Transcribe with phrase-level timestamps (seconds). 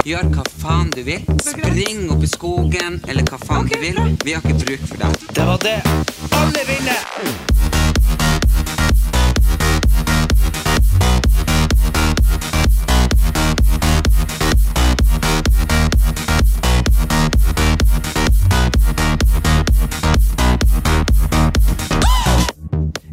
[0.00, 1.20] Gjør hva faen du vil.
[1.44, 3.98] Spring opp i skogen, eller hva faen du vil.
[4.24, 5.12] Vi har ikke bruk for dem.
[5.36, 5.76] Det var det.
[6.38, 7.00] Alle vinner!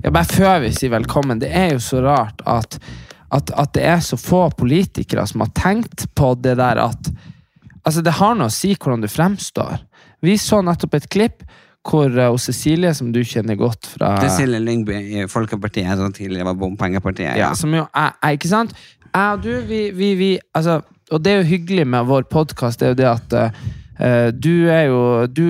[0.04, 2.80] Ja, bare før vi sier velkommen, det er jo så rart at,
[3.34, 7.12] at, at det er så få politikere som har tenkt på det der at
[7.88, 9.78] Altså, det har noe å si hvordan du fremstår.
[10.20, 11.46] Vi så nettopp et klipp
[11.88, 16.58] hvor uh, Cecilie, som du kjenner godt fra Cecilie Lyngby i Folkepartiet, som tidligere var
[16.60, 17.38] bompengepartiet.
[17.40, 18.76] ja, som jo er, er Ikke sant?
[19.08, 20.82] Jeg og du, vi, vi, vi altså,
[21.16, 24.68] Og det er jo hyggelig med vår podkast, det er jo det at uh, du
[24.68, 25.46] er jo Du,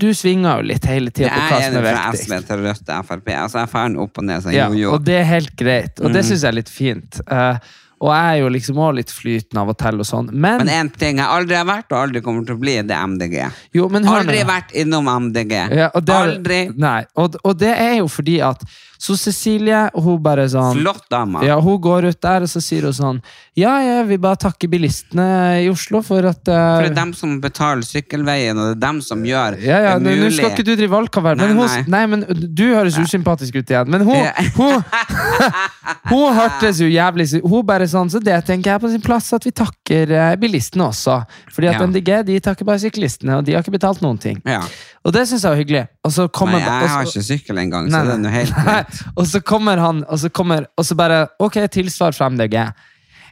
[0.00, 2.64] du svinger jo litt hele tida på hva Jeg som er er fra SV til
[2.64, 3.28] Rødt til Frp.
[3.36, 4.94] Altså, jeg farer opp og ned sånn Ja, jojo.
[4.96, 6.28] og det er helt greit, og det Mhm.
[6.32, 7.20] syns jeg er litt fint.
[7.30, 7.58] Uh,
[8.00, 10.30] og jeg er jo liksom også litt flytende av og til og sånn.
[10.32, 13.06] Men, én ting jeg aldri har vært, og aldri kommer til å bli, det er
[13.06, 13.52] MDG.
[13.74, 14.22] jo, men hør.
[14.24, 15.52] Aldri vært innom MDG.
[15.76, 16.60] Ja, og det Aldri.
[16.78, 18.64] Nei, og, og det er jo fordi at
[19.00, 21.40] Så Cecilie, hun bare sånn Flott dame.
[21.46, 23.20] Ja, Hun går ut der, og så sier hun sånn
[23.56, 25.26] Ja, jeg vil bare takke bilistene
[25.62, 28.82] i Oslo for at uh, For det er dem som betaler sykkelveien, og det er
[28.84, 30.26] dem som gjør ja, ja, det mulig.
[30.26, 33.88] nå skal ikke du drive valgkamp men, Nei, men du høres usympatisk ut igjen.
[33.92, 34.84] Men hun, hun,
[36.10, 39.46] hun hørtes jo jævlig Hun bare sånn, så det tenker jeg på sin plass at
[39.46, 41.22] vi takker eh, bilistene også.
[41.54, 41.86] Fordi at Ja.
[41.88, 44.40] MDG de takker bare syklistene, og de har ikke betalt noen ting.
[44.44, 44.60] Ja.
[45.00, 45.84] Og det syns jeg var hyggelig.
[46.04, 48.58] Og så kommer, Nei, jeg har ikke sykkel engang, så det er noe helt.
[49.16, 52.56] Og så kommer han, og så kommer Og så bare Ok, tilsvar fra MDG.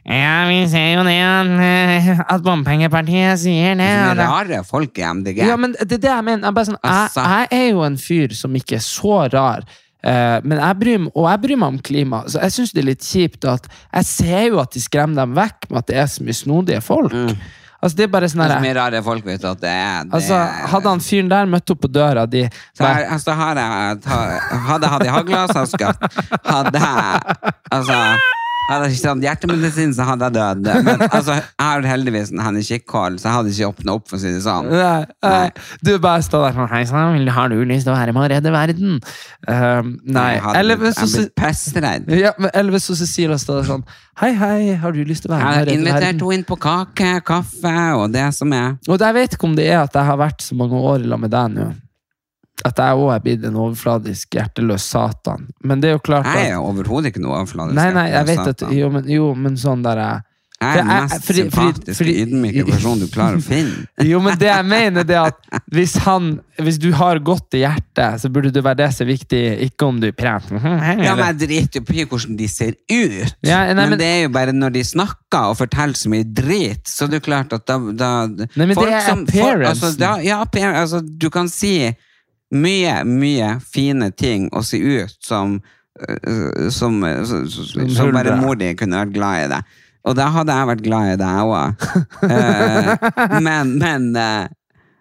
[0.09, 3.89] Ja, vi ser jo det at, eh, at bompengepartiet sier det.
[4.15, 5.41] Det er rare folk i MDG.
[5.45, 6.47] Ja, men det er det jeg mener.
[6.47, 7.25] Jeg, bare sånn, jeg, Altså.
[7.27, 9.65] jeg er jo en fyr som ikke er så rar.
[10.01, 12.87] eh, men jeg bryr, og jeg bryr meg om klima, så jeg syns det er
[12.93, 16.07] litt kjipt at Jeg ser jo at de skremmer dem vekk med at det er
[16.07, 17.11] så mye snodige folk.
[17.79, 19.61] Altså, det er bare sånn Det er så her mye rare folk, vet du, at
[19.61, 20.39] det er det Altså,
[20.73, 22.41] Hadde han fyren der møtt opp på døra di
[22.75, 24.01] så her, altså, har jeg,
[24.67, 26.19] hadde jeg hatt i hagla, så hadde jeg skutt.
[26.49, 27.47] Hadde jeg
[27.77, 27.99] altså,
[28.69, 30.69] hadde jeg ikke tatt hjertemedisin, så hadde jeg dødd.
[30.85, 34.19] Men altså, jeg har heldigvis en Henny Kikkhold, så jeg hadde ikke åpna opp, for
[34.19, 34.69] å si det sånn.
[34.71, 35.47] Nei, nei.
[35.85, 38.31] Du bare står der sånn Hei sann, har du lyst til å være med og
[38.35, 38.99] redde verden?
[39.49, 40.37] Um, nei.
[40.55, 40.99] Eller hvis
[42.89, 43.83] så- Cecilia står der sånn
[44.19, 46.33] Hei, hei, har du lyst til å være Jeg med har og redde invitert henne
[46.35, 48.73] inn på kake, kaffe og det som er.
[48.87, 51.21] Og jeg vet ikke om det er at jeg har vært så mange år lag
[51.23, 51.69] med deg nå.
[52.67, 55.47] At jeg òg er blitt en overfladisk, hjerteløs satan.
[55.63, 57.77] Men det er jo klart Jeg er at overhodet ikke noe overfladisk.
[57.79, 58.65] Nei, nei, jeg vet at.
[58.75, 60.25] Jo, men, jo, men sånn der jeg
[60.59, 63.85] Jeg er den mest fordi- sympatiske, ydmyke personen du klarer å finne.
[64.09, 67.61] Jo, men det jeg mener, det er at hvis han Hvis du har godt i
[67.61, 70.59] hjertet, så burde det være det som er viktig, ikke om du er pen.
[71.05, 74.09] Ja, men Jeg driter jo på hvordan de ser ut, Ja, nei, men, men- det
[74.11, 77.55] er jo bare når de snakker og forteller så mye drit, så det er klart
[77.55, 79.63] at da, da Nei, men det er appearancen.
[79.63, 80.43] altså, ja,
[80.75, 81.95] altså, du kan si
[82.51, 85.59] mye, mye fine ting å se ut som
[86.01, 89.61] øh, som, så- Som som bare mor di kunne vært glad i det.
[90.07, 91.89] Og da hadde jeg vært glad i deg òg.
[93.45, 94.47] men, men, eh,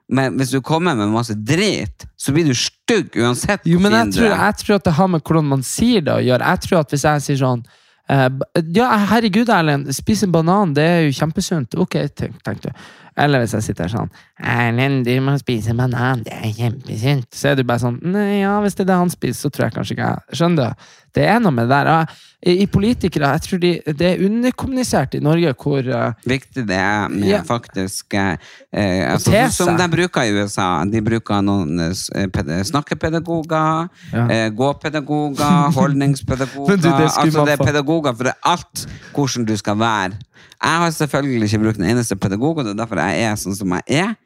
[0.08, 4.14] men hvis du kommer med masse drit, så blir du stygg uansett Jo, men jeg
[4.16, 6.48] tror, jeg tror at det har med hvordan man sier det å gjøre.
[6.54, 7.62] Jeg tror at hvis jeg sier sånn
[8.10, 8.28] eh,
[8.76, 11.76] Ja, herregud, Erlend, spis en banan, det er jo kjempesunt.
[11.78, 12.70] Ok, tenk, tenk du.
[13.18, 17.26] Eller hvis jeg sitter her sånn Erlend, du må spise banan, det er kjempesunt.
[17.34, 19.66] Så er du bare sånn Nei, ja, hvis det er det han spiser, så tror
[19.68, 20.88] jeg kanskje ikke jeg Skjønner du?
[21.18, 22.10] Det er noe med det der.
[22.46, 27.08] I, politikere, jeg tror de, det er underkommunisert i Norge hvor eh, viktig det er
[27.10, 27.40] med Ja.
[27.48, 28.36] faktisk eh,
[28.70, 30.68] eh, altså, te Som de bruker i USA.
[30.86, 34.28] De bruker noen eh, snakkepedagoger, Ja.
[34.30, 40.12] eh, gåpedagoger, holdningspedagoger du, det Altså det er pedagoger for alt hvordan du skal være.
[40.58, 43.56] Jeg har selvfølgelig ikke brukt en eneste pedagog, og det er derfor jeg er sånn
[43.56, 44.16] som jeg er.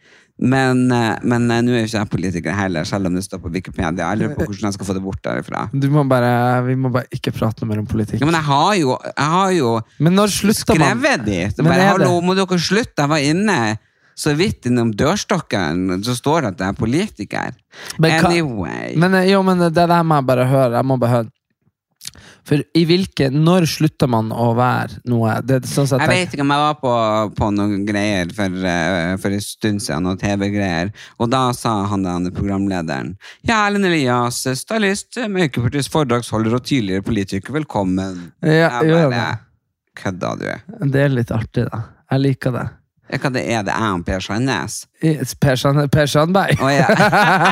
[0.42, 3.38] Men, eh, men eh, nå er jo ikke jeg politiker heller, selv om det står
[3.44, 4.08] på Wikipedia.
[4.10, 5.68] Jeg lurer på hvordan jeg skal få det bort derifra.
[5.70, 8.20] du må bare, Vi må bare ikke prate noe mer om politikk.
[8.20, 9.70] Ja, men jeg har jo, jeg har jo
[10.32, 11.38] skrevet de.
[11.46, 13.04] Det Men bare, Hallo, må dere slutte?
[13.04, 13.58] Jeg var inne
[14.18, 17.54] så vidt innom dørstokken, så står det at jeg er politiker.
[17.98, 18.96] Men anyway.
[18.96, 20.74] Men, eh, jo, men det der må jeg bare høre.
[20.76, 21.30] Jeg må bare høre.
[22.48, 25.36] For i hvilke Når slutter man å være noe?
[25.46, 26.94] Det, sånn Jeg jeg vet ikke om jeg var på,
[27.38, 30.92] på noen greier for, eh, for en stund siden, noen TV-greier,
[31.22, 33.14] og da sa han den programlederen
[33.46, 38.28] Ja, Erlend Elias, stylist, makeupartist, foredragsholder og tidligere politiker, velkommen.
[38.42, 39.24] Ja, jeg bare
[39.98, 40.46] Kødda du?
[40.88, 41.82] det er litt artig, da.
[42.12, 42.68] Jeg liker det.
[43.12, 44.78] Hva det er det jeg og Per Sandnes?
[45.42, 46.62] Per, Sand, per Sandberg?
[46.64, 46.86] Oh, ja.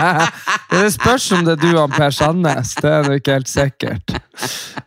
[0.72, 2.72] det spørs om det er du og Per Sandnes.
[2.80, 4.16] Det er nå ikke helt sikkert.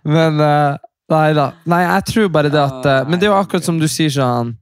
[0.08, 0.82] Men uh,
[1.14, 1.52] nei da.
[1.70, 4.14] Nei, jeg tror bare det at uh, Men det er jo akkurat som du sier
[4.14, 4.56] sånn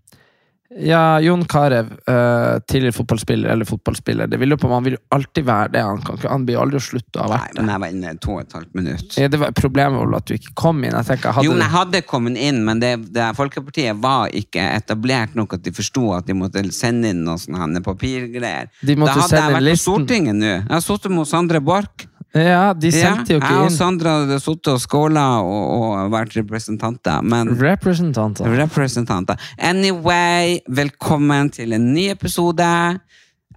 [0.79, 4.99] Ja, Jon Carew, uh, tidligere fotballspiller eller fotballspiller, det vil jo på Man vil jo
[5.11, 5.81] alltid være det.
[5.83, 7.59] Han, kan, ikke- han blir jo aldri å slutte å ha Nei, vært det.
[7.65, 9.17] men jeg var inne i to og et halvt minutt.
[9.19, 10.91] Ja, det var Problemet var at du ikke kom inn.
[10.95, 14.63] Jeg tenker, hadde Jo, men jeg hadde kommet inn, men det, det Folkepartiet var ikke
[14.77, 18.71] etablert nok at de forsto at de måtte sende inn noen sånne papirgreier.
[18.81, 19.93] Da hadde jeg vært listen.
[19.93, 20.53] på Stortinget nå.
[20.55, 22.07] Jeg har sittet med Sandre Borch.
[22.33, 23.57] Ja, de sendte jo ikke inn.
[23.57, 27.21] jeg og Sandra hadde sittet og skåla og, og vært representanter.
[27.27, 28.47] Men representanter.
[28.55, 29.35] representanter.
[29.59, 32.69] Anyway, velkommen til en ny episode.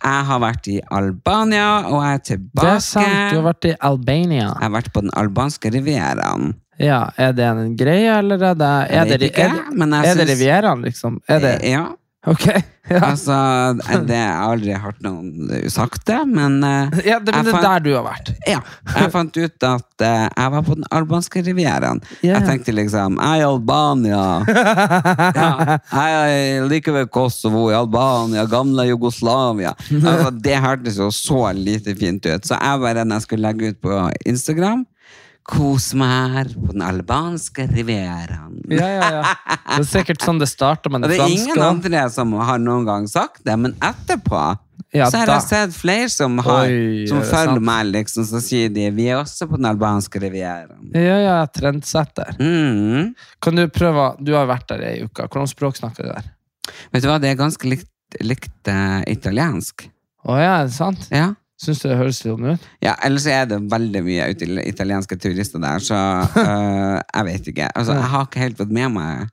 [0.05, 2.75] Jeg har vært i Albania, og jeg er Det tilbake.
[2.75, 4.49] er sant, du har vært i Albania.
[4.51, 6.55] Jeg har vært på den albanske rivieraen.
[6.83, 10.15] Ja, Er det en greie, eller er det Er det, er det, men jeg er
[10.19, 11.21] det Rivieraen, liksom?
[11.29, 11.85] Er det, Ja.
[12.27, 12.49] Ok.
[12.85, 13.33] Ja, Altså,
[14.05, 17.81] det jeg aldri hørt noen sagt det, men eh, ja det, men det er der
[17.81, 18.29] du har vært.
[18.45, 18.59] Ja,
[18.91, 22.03] jeg fant ut at uh, jeg var på den albanske rivieraen.
[22.19, 22.35] Yeah.
[22.35, 24.21] Jeg tenkte liksom Jeg er i Albania.
[25.41, 29.73] ja, jeg er like ved Kosovo, i Albania, gamle Jugoslavia.
[30.05, 32.45] Altså, det hørtes jo så lite fint ut.
[32.45, 34.85] Så jeg bare, når jeg skulle legge ut på Instagram
[35.45, 38.55] Kos meg her på den albanske rivieraen.
[38.73, 39.23] Ja, ja, ja.
[39.75, 41.27] Det er sikkert sånn det starter med Og franske.
[41.27, 44.41] det er ingen andre som har noen gang sagt det, men etterpå
[44.95, 48.41] Ja, så har jeg sett flere som, har, Oi, som er følger meg, liksom, så
[48.41, 50.89] sier de vi er også på den albanske rivieraen.
[50.97, 52.37] Ja, ja, trendsetter.
[52.41, 53.13] Mm.
[53.43, 55.29] Kan du prøve Du har vært der i ei uke.
[55.29, 56.31] Hvordan språk snakker du der?
[56.95, 57.91] Vet du hva, det er ganske likt,
[58.25, 59.91] likt uh, italiensk.
[60.25, 61.11] Å ja, er det sant?
[61.13, 61.35] Ja.
[61.61, 62.65] Syns du det høres sånn ut?
[62.83, 64.27] ja, ellers er det veldig mye
[64.67, 66.01] italienske turister der, så
[66.35, 67.71] uh, jeg vet ikke.
[67.75, 69.29] Altså, jeg har ikke helt fått med meg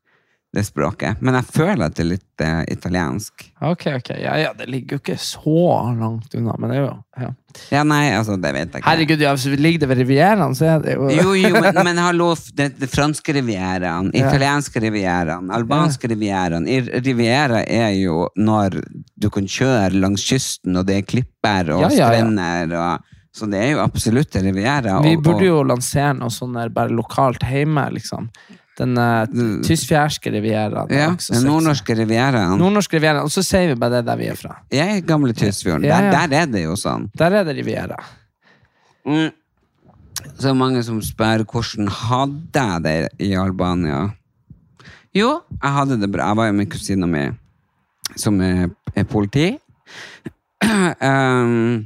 [0.53, 3.45] det språket, men jeg føler at det er litt eh, italiensk.
[3.63, 4.09] Ok, ok.
[4.19, 5.53] Ja, ja, det ligger jo ikke så
[5.95, 7.30] langt unna, men det er jo ja.
[7.71, 8.88] Ja, nei, altså, det vet jeg ikke.
[8.89, 11.98] Herregud, ja, hvis ligger det ved Rivieraen, så er det jo Jo, jo, men, men
[12.03, 14.25] hallo, det, det franske rivieraen, Ja.
[14.27, 16.68] italienske rivieraen, albanske rivieraen.
[16.68, 18.81] I- Riviera er jo når
[19.15, 22.07] du kan kjøre langs kysten, og det er klipper og Ja, ja, ja.
[22.12, 24.97] strender, og, så det er jo absolutt en riviera.
[25.04, 28.27] Vi burde jo lansere noe sånn der bare lokalt hjemme, liksom.
[28.81, 30.89] Den uh, tyskfjærske rivieraen.
[30.89, 32.57] er ja, den nordnorske rivieraen.
[32.60, 34.56] Nordnorsk riviera, og så sier vi bare det der vi er fra.
[34.74, 35.86] Jeg er gamle Tysfjorden.
[35.86, 36.16] Ja, ja.
[36.16, 37.10] Der, der er det jo sånn.
[37.18, 38.00] Der er det riviera.
[39.06, 39.30] Mm.
[40.42, 44.10] Så mange som spør hvordan hadde jeg det i Albania.
[45.16, 46.31] Jo, jeg hadde det bra.
[46.31, 47.25] Jeg var jo med kusina mi,
[48.16, 49.50] som er, er politi.
[50.66, 51.83] um,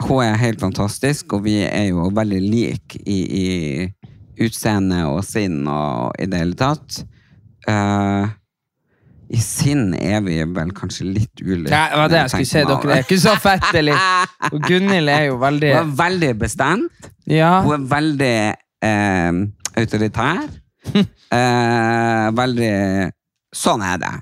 [0.00, 3.44] hun er helt fantastisk, og vi er jo veldig like i, i
[4.42, 7.02] utseende og sinn og i det hele tatt.
[7.68, 8.26] Uh,
[9.32, 11.72] I sinn er vi vel kanskje litt ulike.
[11.72, 12.64] Ja, det var det jeg skulle si.
[12.70, 13.84] Dere er ikke så fette.
[14.50, 17.10] Og Gunhild er jo veldig Hun er veldig bestemt.
[17.30, 17.56] Ja.
[17.64, 18.36] Hun er veldig
[18.90, 19.40] eh,
[19.80, 20.46] autoritær.
[21.38, 22.72] eh, veldig
[23.54, 24.14] Sånn er det.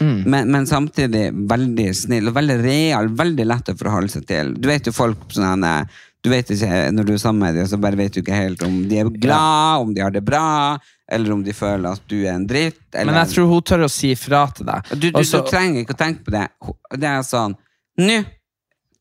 [0.00, 0.22] Mm.
[0.24, 3.10] Men, men samtidig veldig snill og veldig real.
[3.18, 4.54] Veldig lett å forholde seg til.
[4.56, 5.74] Du vet jo folk sånne
[6.22, 8.62] du vet ikke, Når du er sammen med dem, så bare vet du ikke helt
[8.62, 10.78] om de er glad, om de har det bra,
[11.10, 12.78] eller om de føler at du er en dritt.
[12.94, 14.92] Eller, Men jeg tror hun tør å si ifra til deg.
[14.94, 15.40] du, du, Også...
[15.42, 16.46] du trenger ikke å tenke på det.
[16.94, 17.56] Det er sånn
[18.00, 18.20] Nå!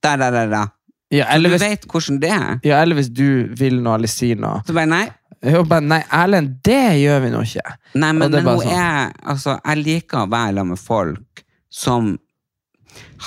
[0.02, 0.72] Der, der, der, der.
[1.14, 2.56] ja, Så du hvis, vet hvordan det er.
[2.66, 3.28] ja, eller hvis du
[3.60, 4.64] vil noe eller sier noe.
[4.66, 5.06] Så bare nei.
[5.46, 7.76] Jo, bare, nei, Erlend, det gjør vi nå ikke.
[8.02, 8.74] Nei, men, men hun sånn.
[8.82, 12.12] er Altså, jeg liker å være sammen med folk som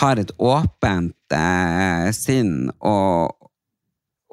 [0.03, 3.33] har et åpent eh, sinn og,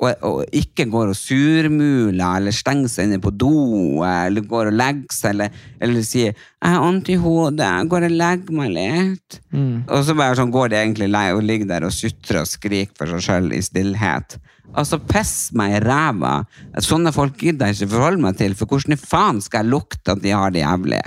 [0.02, 4.78] og, og ikke går og surmuler eller stenger seg inne på do eller går og
[4.80, 9.40] legger seg eller, eller sier 'Jeg har vondt i hodet, går og legger meg litt'.
[9.54, 9.84] Mm.
[9.90, 12.98] Og så bare sånn går de egentlig lei og ligger der og sutrer og skriker
[12.98, 14.38] for seg sjøl i stillhet.
[14.78, 16.46] Altså, piss meg i ræva.
[16.80, 20.14] Sånne folk gidder jeg ikke forholde meg til, for hvordan i faen skal jeg lukte
[20.14, 21.02] at de har det jævlig?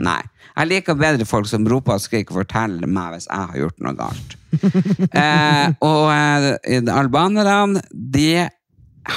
[0.00, 0.22] Nei.
[0.52, 3.84] Jeg liker bedre folk som roper og skriker og forteller meg hvis jeg har gjort
[3.84, 4.34] noe galt.
[5.22, 8.48] eh, og eh, albanerne, de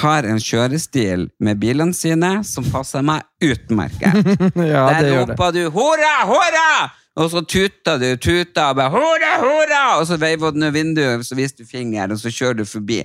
[0.01, 4.15] har en kjørestil med bilene sine som passer meg utmerket.
[4.75, 9.35] Ja, det Der roper du 'hurra, hurra!' Og så tuter du, tuter og bare 'hurra,
[9.43, 13.03] hurra!' Og så veiver du vinduet, så viser du fingeren, og så kjører du forbi.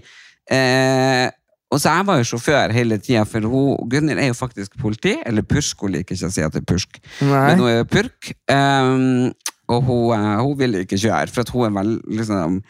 [0.50, 1.30] Eh,
[1.70, 5.14] og så jeg var jo sjåfør hele tida, for hun, Gunhild er jo faktisk politi.
[5.26, 6.98] Eller pursk, hun liker ikke å si at det er pursk.
[7.22, 7.44] Nei.
[7.46, 8.32] Men hun er purk.
[8.50, 9.32] Um,
[9.70, 12.60] og hun, eh, hun vil ikke kjøre, for hun er vel liksom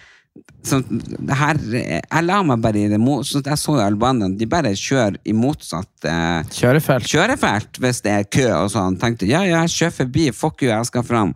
[0.62, 4.36] så det her, Jeg la meg bare i det mo- så Jeg så jo albanerne,
[4.38, 7.08] de bare kjører i motsatt eh, Kjørefelt.
[7.10, 8.96] kjørefelt hvis det er kø og sånn.
[9.00, 11.34] Tenkte ja, ja, jeg kjører forbi, fuck you, jeg skal fram.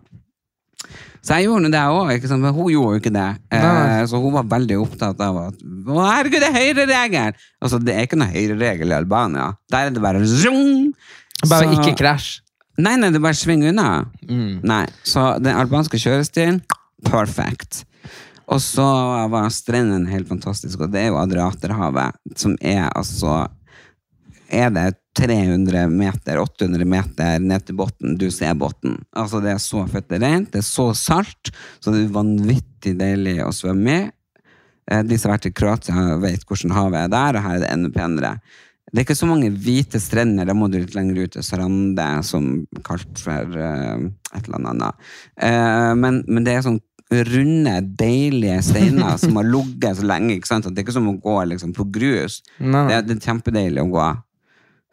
[1.25, 3.29] Så jeg gjorde det òg, men hun gjorde jo ikke det.
[3.57, 7.39] Eh, så hun var veldig opptatt av at å, herregud, det er høyreregel!
[7.65, 9.47] Altså, det er ikke noe høyreregel i Albania.
[9.73, 10.91] Der er det bare zoom!
[11.49, 12.41] Bare Så- ikke krasj.
[12.77, 14.05] Nei, nei, det bare svinger unna.
[14.27, 14.59] Mm.
[14.67, 16.59] Nei, så den albanske kjørestilen,
[17.07, 17.85] perfect.
[18.51, 18.85] Og så
[19.31, 23.47] var strendene helt fantastiske, og det er jo Adriaterhavet, som er altså
[24.49, 28.99] Er det 300 meter, 800 meter ned til bunnen, du ser bunnen.
[29.15, 33.39] Altså, det er så fett rent, det er så salt, så det er vanvittig deilig
[33.45, 34.05] å svømme i.
[34.91, 37.63] Eh, De som har vært i Kroatia, vet hvordan havet er der, og her er
[37.63, 38.33] det enda penere.
[38.91, 42.09] Det er ikke så mange hvite strender, da må du litt lenger ut til Sarande,
[42.27, 42.51] som
[42.85, 44.03] kalt for uh,
[44.35, 45.07] et eller annet.
[45.41, 50.35] Uh, men, men det er sånn runde, deilige steiner som har ligget så lenge.
[50.35, 50.67] ikke sant?
[50.67, 52.39] At det er ikke som å gå liksom, på grus.
[52.59, 52.87] Nei.
[52.89, 54.07] Det, er, det er kjempedeilig å gå.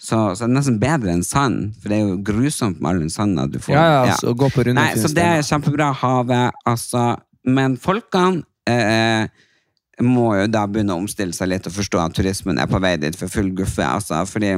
[0.02, 3.04] Så, så det er nesten bedre enn sand, for det er jo grusomt med all
[3.04, 3.76] den sanda du får.
[3.76, 7.04] Ja, ja, altså, å gå på runde Nei, så det er kjempebra havet, altså.
[7.46, 9.30] Men folkene eh,
[10.02, 12.96] må jo da begynne å omstille seg litt og forstå at turismen er på vei
[12.98, 13.86] dit for full guffe.
[13.86, 14.56] Altså, fordi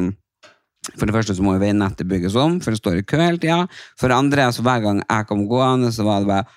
[0.94, 3.40] for det første så må jo veinettet bygges om, for det står i kø hele
[3.40, 3.62] tida.
[4.00, 6.48] For det andre, altså hver gang jeg kom gående, så var det bare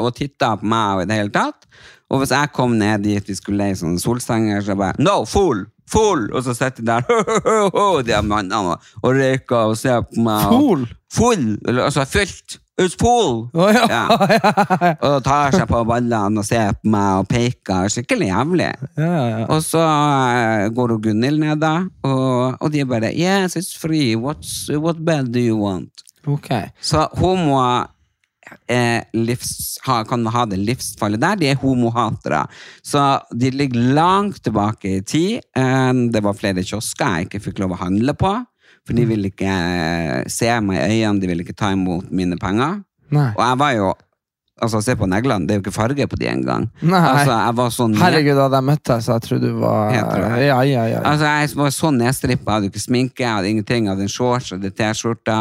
[0.00, 1.68] Og titta på meg og i det hele tatt.
[2.10, 5.66] Og hvis jeg kom ned dit vi skulle leie sånne solstenger, så bare No, full!
[5.90, 6.28] Full!
[6.34, 10.48] Og så sitter de der, de mannene, og- røyker og ser på meg.
[10.52, 10.84] Full?
[11.14, 11.46] Full!
[11.66, 12.58] Eller, altså fylt!
[12.80, 13.42] It's full!
[13.52, 13.82] Å, ja.
[13.90, 14.04] Ja.
[15.10, 17.90] Og tar seg på ballene og ser på meg og peker.
[17.92, 18.68] Skikkelig jævlig.
[18.96, 19.42] Ja.
[19.52, 21.74] Og så eh, går hun Gunhild ned, da,
[22.08, 24.14] og, og de bare Yes, it's free.
[24.16, 26.06] What's, what bed do you want?
[26.24, 26.48] Ok.
[26.80, 27.60] Så hun må
[28.70, 31.40] eh, livs, ha, kan ha det livsfallet der.
[31.40, 32.44] De er homohatere.
[32.82, 33.02] Så
[33.32, 35.40] de ligger langt tilbake i tid.
[35.56, 38.34] Eh, det var flere kiosker jeg ikke fikk lov å handle på.
[38.86, 42.38] For de ville ikke eh, se meg i øynene, de ville ikke ta imot mine
[42.40, 42.80] penger.
[43.10, 43.32] Nei.
[43.34, 43.90] Og jeg var jo
[44.60, 46.66] Altså, se på neglene, det er jo ikke farge på de engang.
[46.84, 49.94] Altså, sånn Herregud, møtt deg, så jeg trodde du var.
[49.96, 51.00] Ja, ja, ja.
[51.00, 54.12] Altså, jeg var så nedstrippa, jeg hadde ikke sminke, jeg hadde ingenting, jeg hadde en
[54.12, 55.38] shorts, jeg hadde T-skjorta.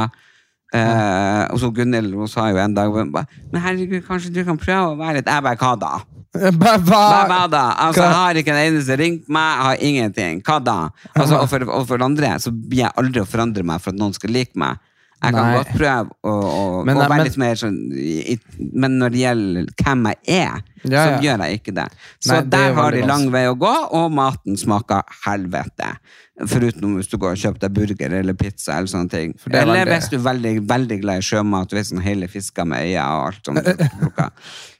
[0.70, 4.98] Eh, og så Gunhild sa jo en dag Men herregud, kanskje du kan prøve å
[5.00, 5.94] være litt Jeg bare, hva da?
[6.30, 6.76] Hva?
[6.86, 7.64] Hva, hva da?
[7.88, 10.44] Altså, jeg har ikke en eneste ringt meg, jeg har ingenting.
[10.46, 10.78] Hva da?
[11.16, 13.98] Altså, og, for, og for andre så blir jeg aldri å forandre meg for at
[13.98, 14.78] noen skal like meg.
[15.20, 15.56] Jeg kan Nei.
[15.58, 18.38] godt prøve å, å, Men- å være men- litt mer sånn i,
[18.74, 21.88] Men når det gjelder hvem jeg er, Ja, så gjør jeg ikke det.
[22.24, 25.90] Så Nei, er der det har de lang vei å gå, og maten smaker helvete.
[26.48, 29.34] Foruten hvis du går og kjøper deg burger eller pizza eller sånne ting.
[29.52, 32.66] er Eller veldig- hvis du er veldig, veldig glad i sjømat, vet sånn hele fisker
[32.66, 34.32] med øyne og alt sånt.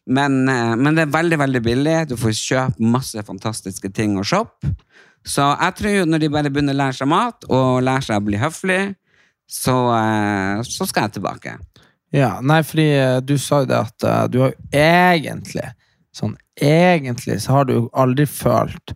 [0.10, 2.08] Men, eh, men det er veldig, veldig billig.
[2.10, 4.72] Du får kjøpe masse fantastiske ting og shoppe.
[5.28, 8.18] Så jeg tror jo når de bare begynner å lære seg mat, og lære seg
[8.18, 8.96] å bli høflig,
[9.50, 11.58] så, eh, så skal jeg tilbake.
[12.14, 15.68] Ja, nei, fordi eh, du sa jo det at eh, du har egentlig
[16.20, 18.96] Sånn egentlig så har du jo aldri følt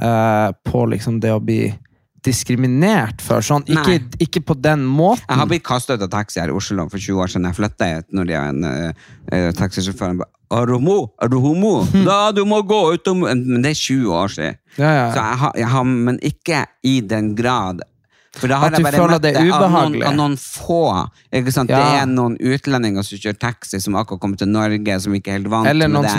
[0.00, 1.66] eh, på liksom det å bli
[2.24, 3.42] diskriminert før.
[3.44, 5.26] Sånn, ikke, ikke på den måten.
[5.28, 7.48] Jeg har blitt kastet ut av taxi her i Oslo for 20 år siden.
[7.50, 10.96] Jeg flytta hit når de har en uh, taxisjåfør Er du homo?
[11.20, 11.74] Er du homo?
[12.06, 14.60] Da, du må gå utom Men det er 20 år siden.
[14.78, 15.04] Ja, ja.
[15.10, 17.84] Så jeg har, jeg har, men ikke i den grad.
[18.34, 20.78] For da har At jeg bare føler møtt det er av noen, av noen få.
[21.30, 21.42] Ja.
[21.68, 25.38] Det er noen utlendinger som kjører taxi, som akkurat kom til Norge, som ikke er
[25.38, 26.10] helt vant Eller med det.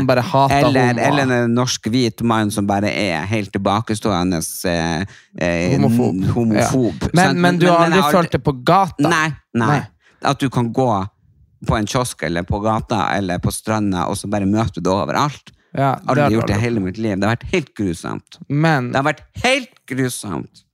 [0.51, 4.39] eller, eller en norsk hvit mann som bare er helt tilbakestående
[4.71, 5.03] eh,
[5.41, 6.23] eh, Homofob.
[6.37, 7.03] homofob.
[7.03, 7.11] Ja.
[7.19, 9.09] Men, men du har aldri er følt det på gata?
[9.09, 9.67] Nei, nei.
[9.67, 9.81] Nei.
[10.25, 10.89] At du kan gå
[11.67, 14.93] på en kiosk eller på gata eller på stranda, og så bare møter du det
[14.93, 15.51] overalt.
[15.75, 17.17] Ja, det har Aldri du gjort det hele mitt liv.
[17.19, 18.37] Det har vært helt grusomt.
[18.47, 20.64] Men Det har vært helt grusomt.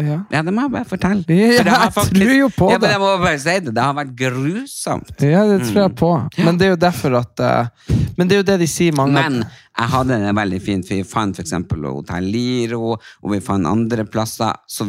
[0.00, 0.22] Ja.
[0.32, 1.24] Ja, det må jeg bare fortelle.
[1.28, 2.90] Ja, jeg, jeg tror jo på ja, men det.
[2.94, 3.74] jeg må bare si det.
[3.76, 5.10] Det har vært grusomt.
[5.20, 5.82] ja, det tror Mm.
[5.82, 6.12] jeg på.
[6.46, 7.66] Men det er jo derfor at uh,
[8.16, 11.02] Men det er jo det de sier, mange Men jeg hadde det veldig fint, vi
[11.02, 14.52] fant eksempel Hotell Liro, og vi fant andre plasser.
[14.68, 14.84] Så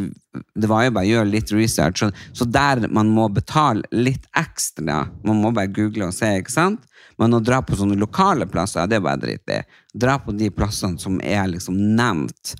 [0.55, 2.00] det var jo bare å gjøre litt research.
[2.03, 6.51] Så, så der man må betale litt ekstra, man må bare google og se, ikke
[6.51, 6.83] sant?
[7.19, 9.60] Men å dra på sånne lokale plasser, det er bare dritt i.
[9.93, 12.55] Dra på de plassene som er liksom nevnt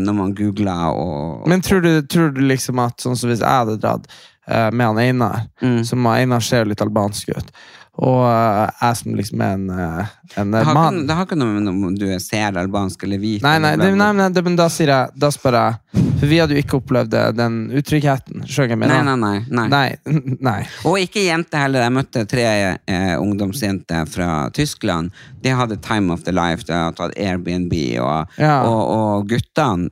[0.00, 3.48] når man googler og Men tror du, tror du liksom at sånn som hvis jeg
[3.60, 4.06] hadde dratt
[4.48, 5.82] eh, med han Einar, Mm.
[5.84, 7.52] som Einar ser jo litt albansk ut,
[8.02, 11.60] Og eh, jeg som liksom er en, eh, en Det mann det har ikke noe
[11.60, 13.44] med om du er ser albansk eller hvit.
[13.44, 16.40] Nei, nei, det, nei, nei det, men da sier jeg Da spør jeg For vi
[16.42, 18.42] hadde jo ikke opplevd den utryggheten.
[18.50, 19.04] Skjønner jeg mener?
[19.06, 19.68] nei, nei, nei.
[19.70, 20.16] Nei,
[20.48, 20.56] nei.
[20.90, 21.84] Og ikke jenter heller.
[21.86, 25.12] Jeg møtte tre eh, ungdomsjenter fra Tyskland.
[25.44, 26.66] De hadde time of the life.
[26.66, 27.74] De hadde tatt Airbnb.
[28.02, 28.56] Og, Ja.
[28.66, 29.90] og, og guttene,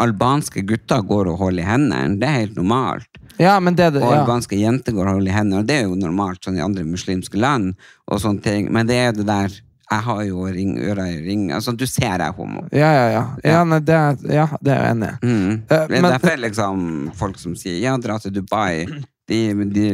[0.00, 2.18] albanske gutter går og holder i hendene.
[2.20, 3.08] Det er helt normalt.
[3.38, 4.20] Ja, men det, Og ja.
[4.22, 5.60] albanske jenter går og holder i hendene.
[5.62, 7.74] Og det er jo normalt sånn i andre muslimske land.
[8.08, 8.72] og sånne ting.
[8.72, 9.48] Men det er det der
[9.90, 11.46] Jeg har jo ring, øra i ring.
[11.50, 12.66] Altså, du ser jeg er homo.
[12.72, 13.22] Ja, ja, ja.
[13.42, 13.94] Ja, nei, det,
[14.28, 15.26] ja, det er jeg enig i.
[15.26, 15.52] Mm.
[15.52, 16.82] Uh, Det er men- derfor liksom
[17.16, 18.84] folk som sier ja, dra til Dubai.
[19.28, 19.88] De, de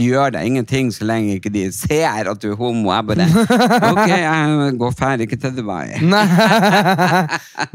[0.00, 2.88] gjør deg ingenting så lenge ikke de ser at du er homo.
[2.94, 3.26] Jeg bare
[3.90, 5.98] Ok, jeg går ferdig ikke til Dubai.
[6.14, 6.24] Nei.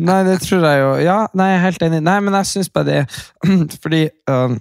[0.01, 0.89] nei, det tror jeg jo.
[1.05, 2.01] Ja, nei, jeg er helt enig.
[2.07, 3.03] Nei, men jeg syns bare det
[3.83, 4.57] Fordi øhm,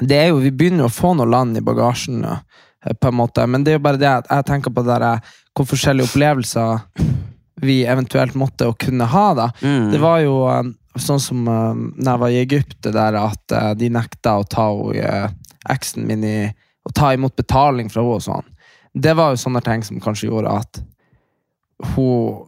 [0.00, 2.38] det er jo, Vi begynner å få noe land i bagasjen, nå,
[2.86, 3.44] eh, på en måte.
[3.44, 6.08] Men det er jo bare det at jeg tenker på det der, eh, hvor forskjellige
[6.08, 6.86] opplevelser
[7.60, 9.26] vi eventuelt måtte og kunne ha.
[9.36, 9.50] da.
[9.60, 9.90] Mm.
[9.92, 10.36] Det var jo
[10.98, 14.46] sånn som uh, når jeg var i Egypt, det der at uh, de nekta å
[14.48, 15.28] ta henne
[15.68, 16.38] eksen min i
[16.80, 18.46] Å ta imot betaling fra henne og sånn.
[18.94, 20.80] Det var jo sånne ting som kanskje gjorde at
[21.94, 22.46] hun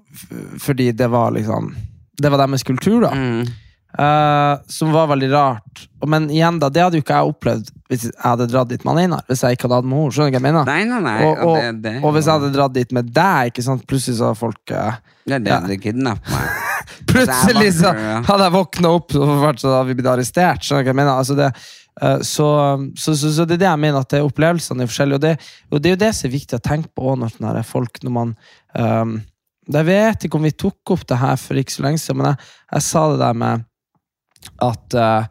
[0.60, 1.74] Fordi det var liksom
[2.18, 3.12] Det var deres kultur, da.
[3.12, 3.44] Mm.
[3.92, 5.82] Uh, som var veldig rart.
[6.08, 9.00] Men igjen, da, det hadde jo ikke jeg opplevd hvis jeg hadde dratt dit med
[9.02, 9.24] Einar.
[9.28, 10.12] Hvis jeg ikke hadde hatt med henne.
[10.16, 10.68] Skjønner du hva jeg mener?
[10.70, 11.16] Nei, nei, nei.
[11.26, 13.84] og, og, det, det, og hvis jeg hadde dratt dit med deg, ikke sant?
[13.90, 14.96] plutselig så hadde folk uh,
[15.28, 16.62] Det er det det kidnapper meg.
[17.12, 20.64] Plutselig så Altså, jeg var- hadde jeg våkna opp og så hadde vi blitt arrestert.
[20.64, 21.12] Skjønner du hva jeg mener?
[21.18, 21.50] Altså det,
[22.24, 22.46] så,
[22.96, 25.18] så, så, så det er det jeg mener, at det er opplevelsene er forskjellige.
[25.18, 25.32] Og det,
[25.70, 28.14] og det er jo det som er viktig å tenke på når her folk når
[28.16, 28.32] man
[28.78, 29.18] um,
[29.72, 32.32] Jeg vet ikke om vi tok opp det her for ikke så lenge siden, men
[32.32, 33.68] jeg, jeg sa det der med
[34.64, 35.28] at uh,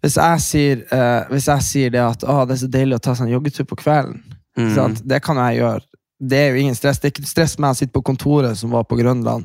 [0.00, 3.02] hvis, jeg sier, uh, hvis jeg sier det at å, det er så deilig å
[3.04, 4.22] ta seg en joggetur på kvelden,
[4.56, 4.94] Mm.
[5.04, 5.80] det kan jeg gjøre.
[6.16, 6.98] Det er jo ingen stress.
[6.98, 9.44] Det er ikke stress med å sitte på kontoret som var på Grønland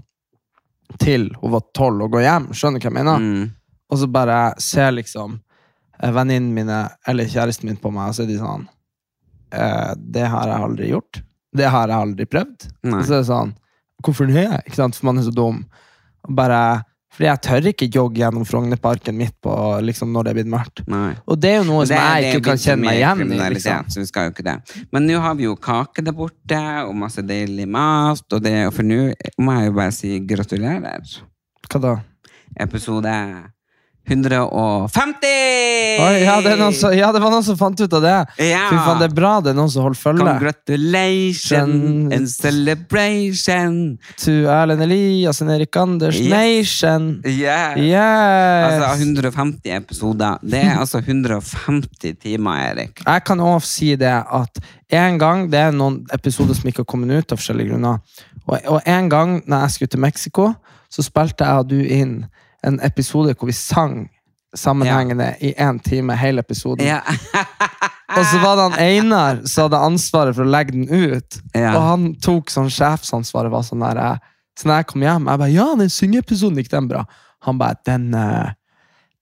[1.00, 2.50] til hun var tolv og gå hjem.
[2.56, 3.20] Skjønner du hva jeg mener?
[3.20, 3.50] Mm.
[3.92, 5.42] Og så bare ser liksom eh,
[6.02, 6.78] venninnene mine
[7.08, 8.68] eller kjæresten min på meg, og så er de sånn
[9.54, 11.22] eh, Det har jeg aldri gjort.
[11.54, 12.70] Det har jeg aldri prøvd.
[12.90, 13.04] Nei.
[13.06, 13.52] Så er det sånn
[14.02, 14.48] Hvorfor det?
[14.66, 14.96] Ikke sant?
[14.98, 15.60] For man er så dum.
[16.28, 16.82] Bare
[17.14, 20.82] Fordi jeg tør ikke jogge gjennom Frognerparken midt på liksom når det er blitt mørkt.
[20.90, 21.12] Nei.
[21.28, 23.34] Og det er jo noe Det som er- jeg er ikke kan kjenne meg igjen
[23.36, 23.50] i.
[23.54, 23.90] Liksom.
[23.92, 24.86] Så vi skal jo ikke det.
[24.96, 28.74] Men nå har vi jo kake der borte, og masse deilig mat, og det, og
[28.74, 31.04] for nå må jeg jo bare si gratulerer.
[31.70, 31.94] Hva da?
[32.58, 33.12] Episode
[34.08, 35.28] 150!
[36.02, 38.16] Oi, ja, det som, ja, det var noen som fant ut av det.
[38.42, 38.64] Ja.
[38.72, 40.26] Fy faen, det er bra det er noen som holder følge.
[40.26, 43.78] Congratulation and celebration!
[44.24, 46.32] To Erlend Eliassen, Erik Anders Yes.
[46.34, 47.08] Nation.
[47.26, 47.78] Yeah.
[47.78, 48.82] Yes!
[48.82, 50.42] Altså 150 episoder.
[50.44, 53.06] Det er altså 150 timer, Erik.
[53.06, 54.62] Jeg kan også si det at
[54.92, 58.02] en gang, det er noen episoder som ikke har kommet ut av forskjellige grunner,
[58.48, 60.52] og, og en gang når jeg skulle til Mexico,
[60.92, 62.16] så spilte jeg og du inn
[62.68, 64.10] en episode hvor vi sang
[64.58, 66.86] sammenhengende i én time, hele episoden.
[66.86, 67.02] Ja.
[68.18, 71.38] Og så var det han Einar som hadde ansvaret for å legge den ut.
[71.56, 73.52] Og han tok sånn sjefsansvaret.
[73.54, 74.20] var sånn der,
[74.60, 77.06] Så når jeg kom hjem, jeg bare 'Ja, den syngeepisoden gikk den bra?'
[77.44, 78.52] Han bare 'Den, eh,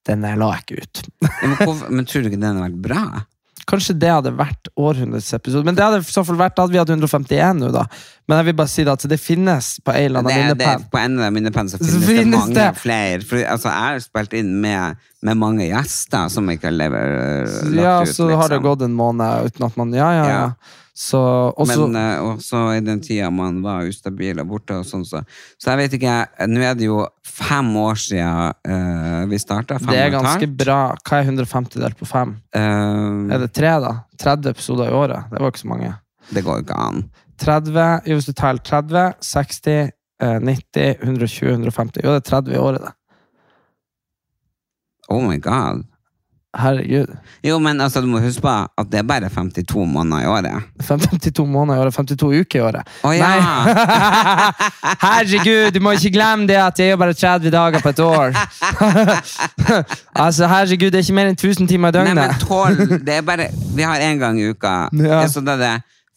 [0.06, 1.04] den la jeg ikke ut'.
[1.22, 3.26] Men, men tror du ikke den har vært bra?
[3.70, 5.64] Kanskje det hadde vært århundrets episode.
[5.68, 7.84] Men det hadde i så fall vært at vi hadde 151 nå, da.
[8.30, 10.84] Men jeg vil bare si det at det finnes på en eller annen minnepenn.
[10.94, 12.68] på en av minnepenn så Så finnes, det mange det.
[12.82, 13.22] flere.
[13.30, 17.86] For, altså, jeg har spilt inn med, med mange gjester som ikke har lever, lagt
[17.86, 18.14] Ja, ut.
[18.16, 18.68] så har det liksom.
[18.72, 20.40] gått en måned uten at man Ja, ja, ja.
[20.40, 20.52] Ja.
[21.00, 21.20] Så
[21.56, 25.22] også, Men eh, også i den tida man var ustabil og borte og sånn, så
[25.56, 26.16] Så jeg vet ikke
[26.52, 29.78] Nå er det jo fem år siden eh, vi starta.
[29.80, 30.80] Det er ganske bra.
[31.08, 32.34] Hva er 150 delt på fem?
[32.52, 33.94] Uh, Er det tre, da?
[34.20, 35.30] 30 episoder i året?
[35.32, 35.94] Det var ikke så mange.
[36.36, 37.06] det går ikke an.
[37.40, 42.58] 30, jo, hvis du teller 30, 60, eh, 90, 120, 150 Jo, det er 30
[42.58, 42.94] i året, det.
[45.10, 45.86] Oh my god.
[46.58, 47.12] Herregud.
[47.46, 50.64] Jo, men altså, du må huske på at det er bare 52 måneder i året.
[50.88, 52.90] 52 måneder i året, 52 uker i året.
[53.06, 53.28] Å ja!
[55.06, 58.40] herregud, du må ikke glemme det at jeg gjør bare 30 dager på et år.
[60.26, 62.18] altså, herregud, det er ikke mer enn 1000 timer i døgnet.
[62.18, 64.76] Nei, men 12 Det er bare Vi har én gang i uka.
[65.06, 65.22] Ja.
[65.30, 65.74] Så da er det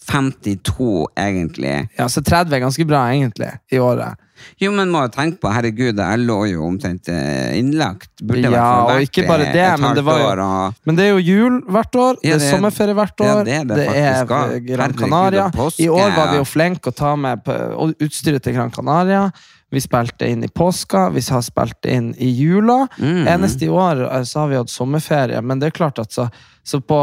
[0.08, 1.76] 52, egentlig.
[1.98, 4.16] Ja, så 30 er ganske bra, egentlig, i året.
[4.60, 8.10] Jo, men må jo tenke på, herregud, jeg lå jo omtrent eh, innlagt.
[8.22, 10.96] Burde Ja, vært og ikke bare det, et men det var jo- år, og, Men
[10.96, 13.54] det er jo jul hvert år, Ja, det det er- sommerferie hvert ja, år, det
[13.60, 14.76] er det det er.
[14.76, 15.46] Gran Canaria.
[15.78, 17.42] I år var vi jo flinke å ta med
[18.00, 19.30] utstyret til Gran Canaria.
[19.72, 22.86] Vi spilte inn i påska, vi har spilt inn i jula.
[23.00, 23.26] Mm.
[23.26, 26.28] Eneste i år eh, så har vi hatt sommerferie, men det er klart at så,
[26.62, 26.98] så på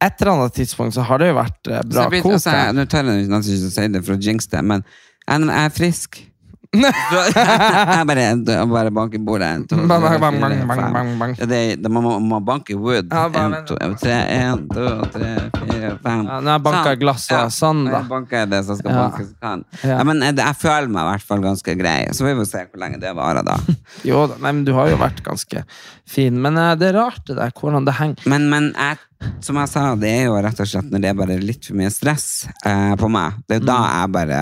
[0.00, 2.54] et eller annet tidspunkt så har det jo vært eh, bra kok altså.
[2.72, 4.84] Nå tør jeg nesten ikke si det for å jinx det, men
[5.28, 6.20] jeg er frisk.
[6.70, 8.24] Jeg bare,
[8.74, 9.46] bare banker bordet.
[9.56, 10.92] En, to, tre, Bang, bang, bang, fire, bang, bang, fem.
[10.94, 11.32] bang, bang.
[11.40, 13.08] Ja, det, det, man, må, banke wood.
[13.10, 16.22] Ja, en, to, tre, en, to, tre, fire, fem.
[16.28, 17.96] Ja, nå har jeg banket glass, glasset, sånn da.
[18.04, 19.02] Jeg banker det som skal Ja.
[19.08, 19.64] bankes kan.
[19.82, 19.96] Ja.
[19.96, 20.04] Ja.
[20.06, 21.98] men jeg, jeg føler meg i hvert fall ganske grei.
[22.14, 23.58] Så vi får se hvor lenge det varer, da.
[24.06, 25.64] Jo da, nei, men du har jo vært ganske
[26.06, 26.38] fin.
[26.38, 28.30] Men uh, det er rart det der, hvordan det henger.
[28.30, 29.02] Men, men jeg,
[29.44, 31.76] som jeg sa, det er jo rett og slett når det er bare litt for
[31.80, 32.26] mye stress
[32.66, 33.38] eh, på meg.
[33.48, 33.92] Det er jo da Mm.
[34.00, 34.38] jeg bare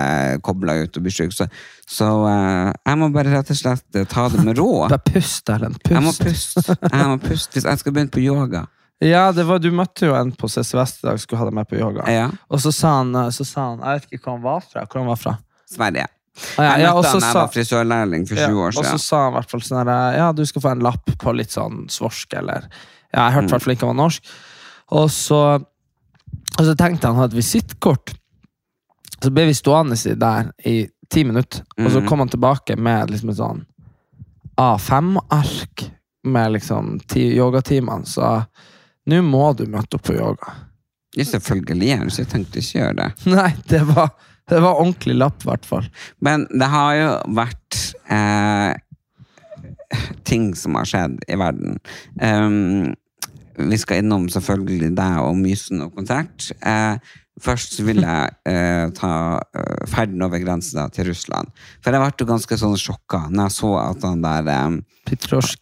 [0.47, 1.33] kobler ut og blir sjuk.
[1.35, 1.47] Så,
[1.89, 4.69] så eh, jeg må bare rett og slett eh, ta det med ro.
[4.89, 5.79] Bare pust, Erlend.
[5.89, 6.77] Jeg må puste.
[6.83, 8.67] Jeg må puste hvis jeg skal begynne på yoga.
[9.03, 11.69] Ja, det var, du møtte jo en på CCVS i dag, skulle ha deg med
[11.71, 12.03] på yoga.
[12.11, 14.65] Ja, Og så sa, han, eh, så sa han Jeg vet ikke hvor han var
[14.67, 14.87] fra.
[14.87, 15.35] Hvor han var fra.
[15.71, 16.07] Sverige.
[16.59, 18.85] Ah, ja, Jeg møtte han da jeg var frisørlærling for 20 år siden.
[18.85, 21.11] og så sa han i hvert fall sånn her Ja, du skal få en lapp
[21.19, 22.69] på litt sånn svorsk, eller
[23.15, 24.29] Ja, jeg hørte i hvert fall ikke han var norsk.
[24.97, 25.41] Og så,
[26.59, 28.15] og så tenkte han å ha et visittkort.
[29.19, 32.07] Så ble vi stående der i ti minutter, og så Mhm.
[32.09, 33.65] kom han tilbake med liksom et sånn
[34.59, 35.91] A5-ark
[36.25, 38.07] med liksom ti yogatimene.
[38.07, 38.47] Så
[39.09, 40.55] nå må du møte opp på yoga.
[41.17, 41.89] Ja, selvfølgelig.
[41.89, 43.09] Jeg har så jeg tenkte ikke gjøre det.
[43.33, 44.11] Nei, det var,
[44.49, 45.89] det var ordentlig lapp, i hvert fall.
[46.21, 47.79] Men det har jo vært
[48.11, 48.75] eh,
[50.29, 51.79] ting som har skjedd i verden.
[52.21, 52.95] Um,
[53.59, 56.51] vi skal innom selvfølgelig deg og Mysen og konsert.
[56.63, 56.99] Eh,
[57.43, 59.13] først vil jeg eh, ta
[59.55, 61.51] eh, ferden over grensa til Russland.
[61.85, 64.79] For jeg ble jo ganske sånn sjokka når jeg så at han der eh,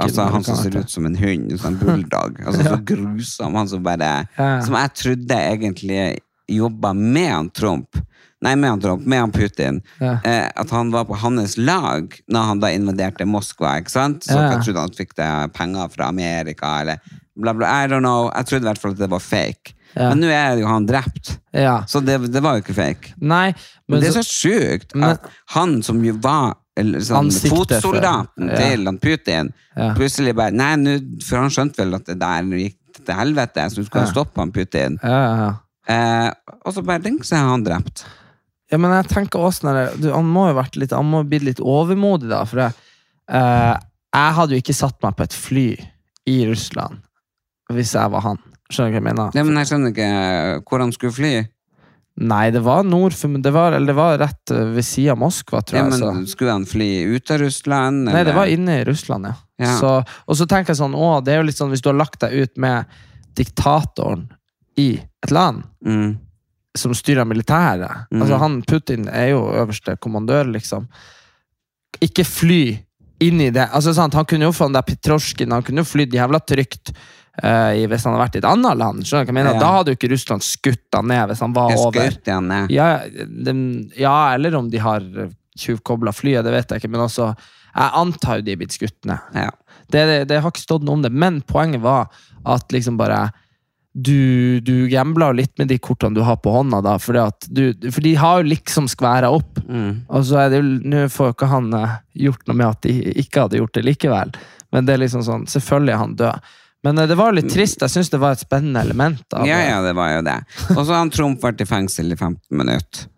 [0.02, 2.40] Altså Han som ser ut som en hund, en sånn bulldog.
[2.46, 3.54] Altså Så grusom.
[3.60, 4.12] Han som bare
[4.66, 6.00] Som jeg trodde egentlig
[6.50, 7.96] jobba med han Trump.
[8.44, 9.78] Nei, med han Trump, med han Putin.
[9.98, 10.16] Ja.
[10.22, 13.78] Eh, at han var på hans lag når han da invaderte Moskva.
[13.80, 14.26] ikke sant?
[14.28, 14.50] Så Ja.
[14.52, 17.00] jeg trodde han fikk det penger fra Amerika, eller
[17.36, 17.70] bla, bla.
[17.84, 18.30] I don't know.
[18.34, 19.74] Jeg trodde i hvert fall at det var fake.
[19.96, 20.10] Ja.
[20.10, 21.78] Men nå er jo han drept, Ja.
[21.88, 23.14] så det, det var jo ikke fake.
[23.20, 23.52] Nei,
[23.88, 25.18] Men men det er så, så sjukt Men-
[25.54, 28.56] han som jo var eller, sånn, fotsoldaten ja.
[28.60, 29.52] til Putin,
[29.96, 33.80] plutselig bare Nei, nu, for han skjønte vel at det der gikk til helvete, så
[33.80, 34.10] du skal Ja.
[34.12, 34.98] stoppe han Putin.
[35.02, 35.54] ja, ja, ja.
[35.88, 36.30] Eh,
[36.66, 38.04] og så bare tenk så er han drept.
[38.72, 41.60] Ja, men jeg tenker også du, Han må jo vært litt Han må bli litt
[41.62, 42.40] overmodig, da.
[42.44, 42.72] For jeg,
[43.30, 43.76] eh,
[44.12, 45.68] jeg hadde jo ikke satt meg på et fly
[46.26, 46.98] i Russland
[47.72, 48.40] hvis jeg var han.
[48.70, 49.36] Skjønner du hva jeg mener?
[49.36, 50.10] Nei, men jeg skjønner ikke
[50.66, 51.34] hvor han skulle fly.
[52.16, 55.18] Nei, det var nord for det var, Eller det var rett eh, ved siden av
[55.20, 55.90] Moskva, tror Ja, jeg.
[55.92, 56.30] men så.
[56.32, 58.06] Skulle han fly ut av Russland?
[58.08, 59.34] Nei, det var inne i Russland, ja.
[59.60, 59.74] Ja.
[59.80, 61.98] Så, og så tenker jeg sånn, å, det er jo litt sånn hvis du har
[61.98, 62.96] lagt deg ut med
[63.36, 64.26] diktatoren
[64.80, 66.10] i et land mm.
[66.76, 68.08] som styrer militæret.
[68.10, 68.24] Mhm.
[68.24, 70.88] Altså han Putin er jo øverste kommandør, liksom.
[72.04, 72.62] Ikke fly
[73.24, 73.68] inn i det.
[73.72, 76.92] Altså sant, Han kunne jo få den der Petrosjkin, han kunne jo flydd jævla trygt
[77.42, 79.02] i- hvis han hadde vært i et annet land.
[79.04, 79.54] Skjønner du hva jeg mener?
[79.54, 79.60] Ja.
[79.60, 82.18] Da hadde jo ikke Russland skutt han ned hvis han var Jeg over.
[82.26, 82.70] han ned.
[82.70, 82.88] Ja,
[83.48, 83.56] de,
[83.98, 85.00] ja, eller om de har
[85.58, 86.90] tjuvkobla flyet, det vet jeg ikke.
[86.90, 87.30] Men også
[87.76, 89.18] jeg antar jo de er blitt skutt ned.
[89.36, 89.50] Ja.
[89.90, 92.08] Det, det, det har ikke stått noe om det, men poenget var
[92.46, 93.26] at liksom bare
[93.96, 96.98] du, du gambler litt med de kortene du har på hånda, da,
[97.48, 99.56] du, for de har jo liksom skværa opp.
[99.64, 100.02] Mm.
[100.12, 101.94] Og så er det jo, Nå får jo ikke han eh,
[102.26, 104.34] gjort noe med at de ikke hadde gjort det likevel,
[104.72, 106.52] men det er liksom sånn, selvfølgelig er han død.
[106.84, 107.82] Men eh, det var litt trist.
[107.82, 109.22] Jeg syns det var et spennende element.
[109.32, 110.38] Av, ja, ja, det var jo det.
[110.76, 113.08] Og så har han Trump vært i fengsel i 15 minutter.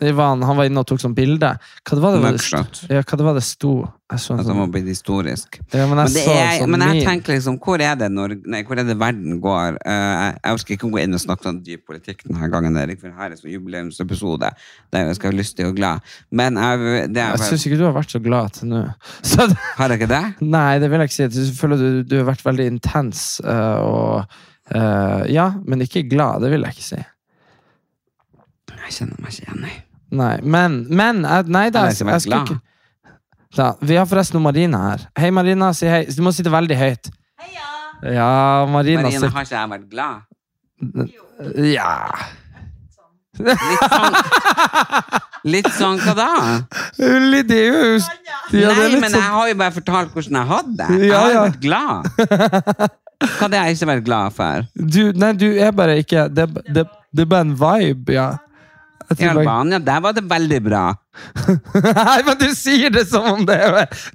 [0.00, 1.52] Var han, var inne og tok sånn bilde.
[1.86, 2.80] Hva det var det, Mugshot.
[2.90, 3.74] ja, hva det var det sto?
[4.14, 5.56] Sånn, At han var blitt historisk.
[5.72, 8.60] ja, men jeg Men, er, sånn men jeg tenker liksom, hvor er det, når, nei,
[8.66, 9.78] hvor er det verden går?
[9.80, 13.00] Uh, jeg, jeg orker ikke gå inn og snakke sånn dyp politikk denne gangen, Erik,
[13.00, 14.50] for her er sånn jubileumsepisode
[14.94, 16.12] der jeg skal være lystig og glad.
[16.30, 18.82] Men jeg, det er, Jeg syns ikke du har vært så glad til nå.
[19.30, 20.22] Så Har jeg ikke det?
[20.42, 21.26] Nei, det vil jeg ikke si.
[21.40, 24.38] Jeg føler du, du har vært veldig intens uh, og
[24.74, 26.44] uh, Ja, men ikke glad.
[26.44, 27.02] Det vil jeg ikke si.
[28.84, 29.74] Jeg kjenner meg ikke igjen, nei.
[30.14, 31.86] Nei, men, men eh, Nei da.
[31.90, 32.60] Jeg Jeg, skulle ikke
[33.56, 35.04] da, Vi har forresten Marina her.
[35.18, 35.72] Hei, Marina.
[35.74, 36.04] Si hei.
[36.10, 37.10] Du må sitte veldig høyt.
[37.42, 37.68] Heia!
[38.14, 38.30] Ja,
[38.70, 39.02] Marina.
[39.06, 40.14] Marina, har ikke jeg vært glad?
[41.64, 41.90] Ja
[43.34, 44.16] Litt sånn,
[45.50, 46.26] litt sånn hva da?
[47.24, 49.74] Litt, det er jo ja, det er Nei, litt men sånn- jeg har jo bare
[49.74, 50.88] fortalt hvordan jeg hadde det.
[51.00, 51.42] Jeg Ja, har jo ja.
[51.48, 51.98] vært glad.
[53.24, 54.68] Hva hadde jeg ikke vært glad for?
[54.94, 58.28] du, Nei, du er bare ikke Det, det, det er bare en vibe, ja.
[59.12, 60.84] I Albania, der var det veldig bra.
[61.74, 63.56] Nei, men du sier det som om det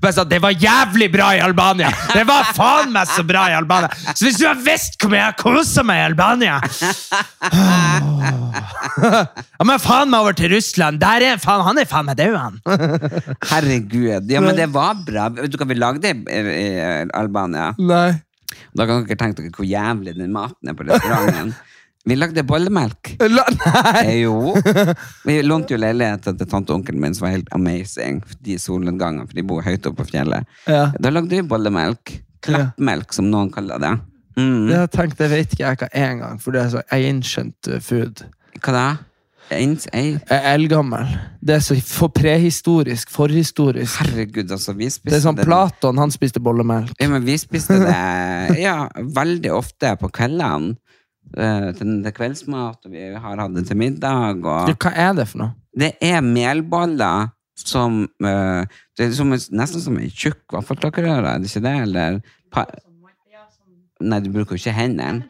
[0.02, 1.92] bare sånn, Det var jævlig bra i Albania!
[2.12, 3.88] Det var faen meg så bra i Albania!
[4.12, 6.60] Så hvis du har visst hvor mye jeg har kosa meg i Albania
[9.00, 11.00] Ja, men faen meg over til Russland!
[11.02, 12.60] Der er faen, Han er faen meg død, han!
[13.54, 14.28] Herregud.
[14.32, 15.30] Ja, men det var bra.
[15.38, 16.68] Vet du hva vi lagde i, i
[17.16, 17.72] Albania?
[17.80, 18.12] Nei.
[18.76, 21.54] Da kan dere tenke dere hvor jævlig den maten er på restauranten.
[22.08, 23.16] Vi lagde bollemelk.
[23.36, 24.04] La, nei!
[24.06, 24.54] Eh, jo.
[25.28, 28.22] Vi lånte jo leiligheten til tante og onkelen min, som var helt amazing.
[28.46, 30.48] De solnedgangene, for de bor høyt oppe på fjellet.
[30.70, 30.90] Ja.
[30.96, 32.16] Da lagde vi bollemelk.
[32.46, 33.92] Klappmelk, som noen kaller det.
[34.40, 34.70] Mm.
[34.70, 37.68] Det jeg tenkt, det vet ikke jeg hva er engang, for det er så ancient
[37.68, 38.24] uh, food.
[38.64, 38.88] Hva da?
[39.50, 41.10] Er eldgammel.
[41.42, 44.04] Det er så for prehistorisk, forhistorisk.
[44.04, 44.76] Herregud, altså.
[44.78, 46.94] Vi spiste Det er sånn Platon, han spiste bollemelk.
[47.02, 48.84] Ja, men vi spiste det ja,
[49.20, 50.78] veldig ofte på kveldene.
[51.38, 54.40] Eh, til, til kveldsmat, og vi har hatt det til middag.
[54.46, 55.56] Og Ja, Hva er det for noe?
[55.80, 58.64] det er melboller som uh,
[58.98, 61.74] Det er som, nesten som en tjukk vaffeltakerøre, er det ikke det?
[61.84, 62.20] Eller
[62.52, 62.64] pa,
[64.00, 65.26] Nei, du bruker jo ikke hendene.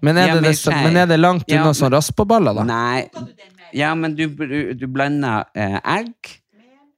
[0.00, 2.64] Men er, det, det, men er det langt Ja, unna men- sånn raspeballer, da?
[2.64, 3.10] Nei.
[3.76, 4.24] Ja, men du,
[4.74, 6.30] du blander eh, egg,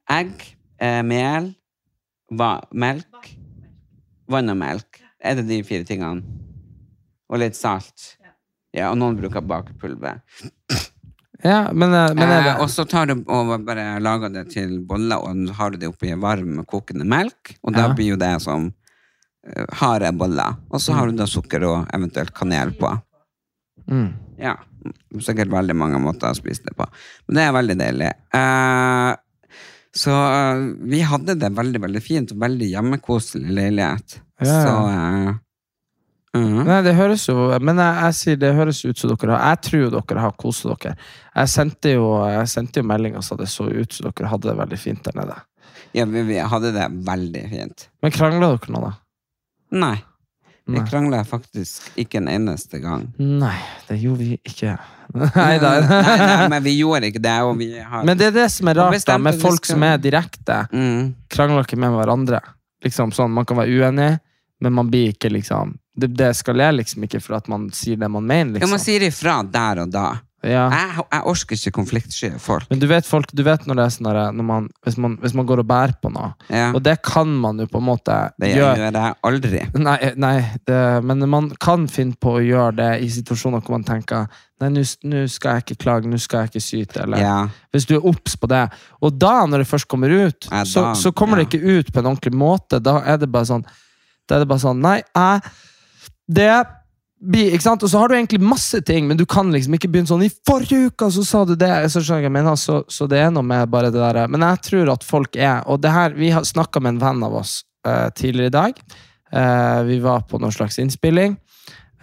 [0.09, 0.44] egg,
[0.78, 1.50] eh, mel,
[2.31, 3.33] va, melk,
[4.31, 5.02] vann og melk.
[5.20, 6.22] Er det de fire tingene?
[7.33, 8.16] Og litt salt.
[8.77, 10.21] Ja, og noen bruker bakepulver.
[11.42, 14.79] Ja, men, eh, men er Eh, og så tar du og bare lager det til
[14.87, 17.95] boller, og har du det oppi varm, kokende melk, og da Ja.
[17.95, 20.55] blir jo det som uh, harde boller.
[20.71, 22.92] Og så har du da sukker og eventuelt kanel på.
[23.90, 24.12] mm.
[24.38, 24.57] Ja,
[25.21, 26.87] sikkert veldig mange måter å spise det på.
[27.29, 28.12] Men det er veldig deilig.
[28.35, 29.14] Uh,
[29.95, 34.21] så uh, vi hadde det veldig, veldig fint, og veldig hjemmekoselig leilighet.
[34.40, 34.62] Ja, ja.
[34.62, 35.35] Så eh,
[36.37, 36.62] mhm.
[36.68, 39.62] Nei, det høres jo Men jeg, jeg sier det høres ut som dere har Jeg
[39.68, 40.95] tror jo dere har kost dere.
[41.35, 44.49] Jeg sendte jo, jeg sendte jo melding og sa det så ut som dere hadde
[44.51, 45.37] det veldig fint der nede.
[45.92, 47.88] ja, vi, vi hadde det veldig fint.
[48.03, 48.92] Men krangla dere nå, da?
[49.73, 49.97] Nei,
[50.73, 53.09] vi krangla faktisk ikke en eneste gang.
[53.18, 53.57] Nei,
[53.88, 54.77] det gjorde vi ikke.
[55.12, 57.33] Nei nei, nei, men vi gjorde ikke det,
[57.85, 60.62] har Men det er det som er rart da, med folk skal- som er direkte.
[60.73, 61.14] mm.
[61.29, 62.40] Krangler ikke med hverandre.
[62.85, 64.12] Liksom sånn, Man kan være uenig,
[64.62, 68.09] men man blir ikke liksom Det, det eskalerer liksom ikke for at man sier det
[68.09, 68.55] man mener.
[68.55, 68.64] liksom.
[68.64, 68.87] Ja, man liksom.
[68.87, 70.05] sier ifra der og da.
[70.42, 70.64] Ja.
[70.75, 72.64] Jeg, jeg orker ikke konfliktsky folk.
[72.70, 75.37] Men du vet, folk, du vet når det er sånn der, man, hvis, man, hvis
[75.38, 78.16] man går og bærer på noe, Ja, og det kan man jo på en måte
[78.42, 79.61] det gjøre gjør jeg aldri.
[79.85, 80.33] Nei, nei
[80.66, 84.27] det, men man kan finne på å gjøre det i situasjoner hvor man tenker
[84.62, 87.01] Nei, nå skal jeg ikke klage, nå skal jeg ikke syte.
[87.05, 87.37] Eller Ja.
[87.75, 88.64] hvis du er obs på det.
[89.03, 92.07] Og da, når det først kommer ut, så, så kommer det ikke ut på en
[92.12, 92.79] ordentlig måte.
[92.79, 93.64] Da er det bare sånn
[94.28, 95.42] Da er det bare sånn Nei, jeg
[96.30, 96.52] Det
[97.22, 97.85] blir Ikke sant?
[97.87, 100.32] Og så har du egentlig masse ting, men du kan liksom ikke begynne sånn I
[100.46, 101.70] forrige uke så sa du det!
[101.92, 102.56] Så mener.
[102.56, 105.62] Så, så det er noe med bare det der Men jeg tror at folk er
[105.66, 108.82] Og det her Vi har snakka med en venn av oss uh, tidligere i dag.
[109.32, 111.38] Uh, vi var på noen slags innspilling,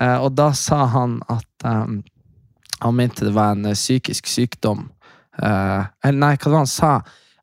[0.01, 2.01] uh, og da sa han at um,
[2.79, 4.87] han mente det var en eh, psykisk sykdom.
[5.43, 6.91] Eh, eller nei, hva var det han sa?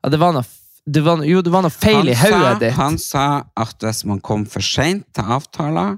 [0.01, 0.49] Ja, det var noe,
[0.87, 2.75] det var, jo, det var noe feil Han i hodet ditt.
[2.79, 3.27] Han sa
[3.59, 5.97] at hvis man kom for seint til avtaler,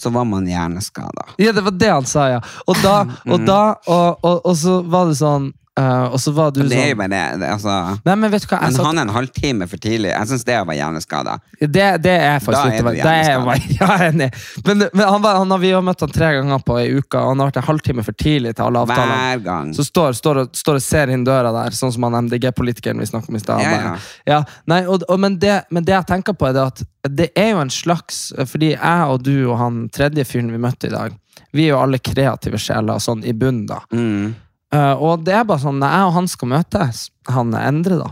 [0.00, 1.26] så var man hjerneskada.
[1.36, 2.40] Ja, det var det han sa, ja.
[2.64, 6.50] Og da, og, da og, og, og så var det sånn eh, Og så var
[6.50, 7.50] du Det er jo sånn bare det.
[7.54, 7.74] Altså,
[8.06, 8.58] Nei, men vet du hva?
[8.58, 10.10] Jeg men satt, han er en halvtime for tidlig.
[10.12, 11.36] Jeg syns det var hjerneskada.
[11.60, 14.30] det, det er faktisk Da litt du det er er enig.
[14.66, 17.32] Men, men han var, han vi har møtt han tre ganger på ei uke, og
[17.32, 19.18] han har vært en halvtime for tidlig til alle avtalene.
[19.20, 19.72] Hver gang.
[19.76, 23.08] Så står, står, og, står og ser inn døra der, sånn som han MDG-politikeren vi
[23.10, 23.64] snakket om i stad.
[23.64, 23.96] Ja, ja.
[24.30, 27.30] Ja, nei, og, og, men, det, men det jeg tenker på, er det at det
[27.38, 30.92] er jo en slags Fordi jeg og du og han tredje fyren vi møtte i
[30.92, 31.14] dag,
[31.56, 33.80] vi er jo alle kreative sjeler sånn i bunnen, da.
[33.94, 34.34] Mm.
[34.74, 38.10] Eh, og det er bare sånn, når jeg og han skal møtes, han Endre, da,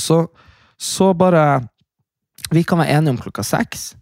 [0.00, 0.24] så,
[0.80, 1.62] så bare
[2.52, 3.94] Vi kan være enige om klokka seks,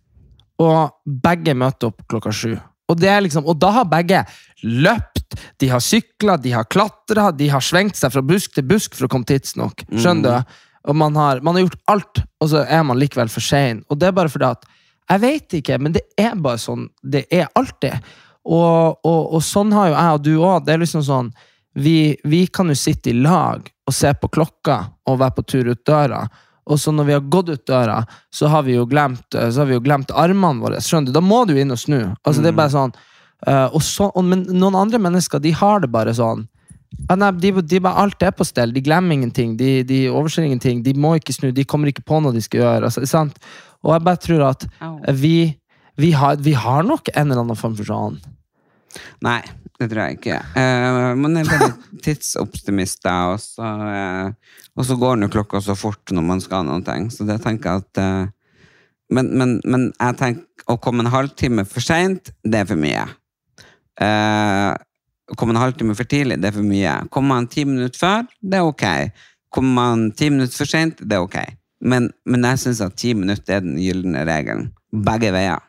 [0.60, 2.56] og begge møter opp klokka sju.
[2.90, 4.24] Og, det liksom, og da har begge
[4.66, 8.98] løpt, de har sykla, de har klatra, de har svengt seg fra busk til busk
[8.98, 9.86] for å komme tidsnok.
[9.94, 10.58] Skjønner du?
[10.90, 13.84] Og man har, man har gjort alt, og så er man likevel for sein.
[13.88, 14.68] Og det er bare fordi at
[15.10, 16.84] Jeg vet ikke, men det er bare sånn.
[17.02, 18.04] Det er alltid.
[18.46, 20.66] Og, og, og sånn har jo jeg og du òg.
[20.66, 21.32] Det er liksom sånn
[21.74, 25.70] vi, vi kan jo sitte i lag og se på klokka og være på tur
[25.72, 26.24] ut døra.
[26.70, 29.70] Og så når vi har gått ut døra, så har vi jo glemt, så har
[29.70, 30.80] vi jo glemt armene våre.
[30.82, 31.16] Skjønner du?
[31.16, 32.00] Da må du inn og snu.
[32.22, 35.82] Altså, det er bare sånn eh, og så, og, Men noen andre mennesker de har
[35.82, 36.46] det bare sånn.
[37.08, 38.74] Ja, nei, de, de bare, alt er på stell.
[38.76, 39.56] De glemmer ingenting.
[39.58, 40.84] De, de overser ingenting.
[40.86, 41.50] De må ikke snu.
[41.56, 42.90] De kommer ikke på noe de skal gjøre.
[42.90, 43.40] Altså, sant?
[43.82, 44.68] Og jeg bare tror at
[45.18, 45.36] vi,
[45.98, 48.20] vi, har, vi har nok en eller annen form for sånn
[49.24, 49.40] Nei,
[49.80, 50.38] det tror jeg ikke.
[50.56, 53.16] Uh, man er bare da.
[53.32, 57.10] og så, uh, og så går nå klokka så fort når man skal noen ting.
[57.12, 58.30] Så det tenker jeg at uh,
[59.12, 63.04] men, men, men jeg tenker å komme en halvtime for seint, det er for mye.
[64.00, 64.70] Eh,
[65.32, 66.94] å komme en halvtime for tidlig, det er for mye.
[67.12, 68.86] Kommer man ti minutter før, det er ok.
[69.52, 71.38] Kommer man ti minutter for seint, det er ok.
[71.82, 74.70] Men, men jeg syns at ti minutter er den gylne regelen.
[74.92, 75.60] Begge veier.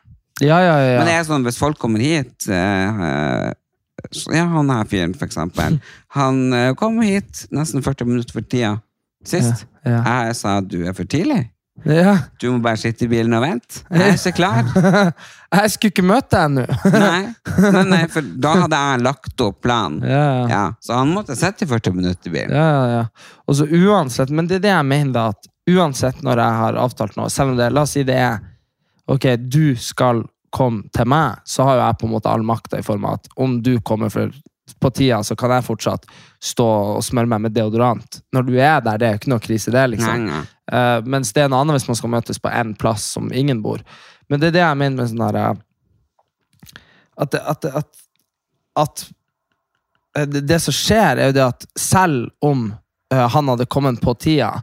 [0.42, 0.98] Ja, ja, ja.
[0.98, 3.52] Men det er sånn, hvis folk kommer hit eh,
[4.34, 5.78] Ja, han her fyren, for eksempel.
[6.18, 8.76] Han eh, kom hit nesten 40 minutter for tida
[9.24, 9.66] sist.
[9.86, 11.44] Ja, Jeg sa du er for tidlig.
[11.82, 12.18] Ja.
[12.38, 13.82] Du må bare sitte i bilen og vente.
[13.90, 14.68] Jeg er ikke klar.
[15.54, 16.64] Jeg skulle ikke møte deg ennå.
[16.94, 17.22] Nei,
[17.74, 20.00] nei, nei, for da hadde jeg lagt opp planen.
[20.02, 20.46] Ja, ja.
[20.50, 22.54] Ja, så han måtte sitte i 40 minutter i bilen.
[22.54, 23.34] Ja, ja, ja.
[23.46, 26.80] Og så uansett, men det er det jeg mener da, at uansett når jeg har
[26.82, 28.42] avtalt noe, selv om det, la oss si det er,
[29.10, 32.78] ok, du skal komme til meg, så har jo jeg på en måte all makta
[32.78, 34.30] i form av at om du kommer for,
[34.80, 36.06] på tida, så kan jeg fortsatt
[36.44, 38.20] stå og smøre meg med deodorant.
[38.34, 40.28] Når du er der, det er jo ikke noe krise det, liksom.
[40.28, 40.44] Nei, nei.
[40.72, 43.60] Uh, mens det er noe annet hvis man skal møtes på en plass som ingen
[43.64, 43.82] bor.
[44.32, 45.58] Men det er det jeg mener med sånn her eh,
[47.20, 47.98] At, at, at,
[48.80, 49.02] at
[50.16, 54.00] eh, det, det som skjer, er jo det at selv om uh, han hadde kommet
[54.02, 54.54] på tida,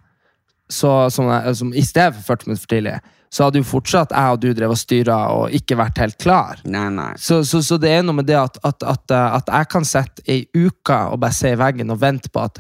[0.72, 2.96] så, som, som, i stedet for 40 minutter for tidlig,
[3.32, 6.60] så hadde jo fortsatt jeg og du drevet og styra og ikke vært helt klar.
[6.68, 7.14] Nei, nei.
[7.16, 9.88] Så, så, så det er noe med det at, at, at, eh, at jeg kan
[9.88, 12.60] sitte ei uke og bare se i veggen og vente på at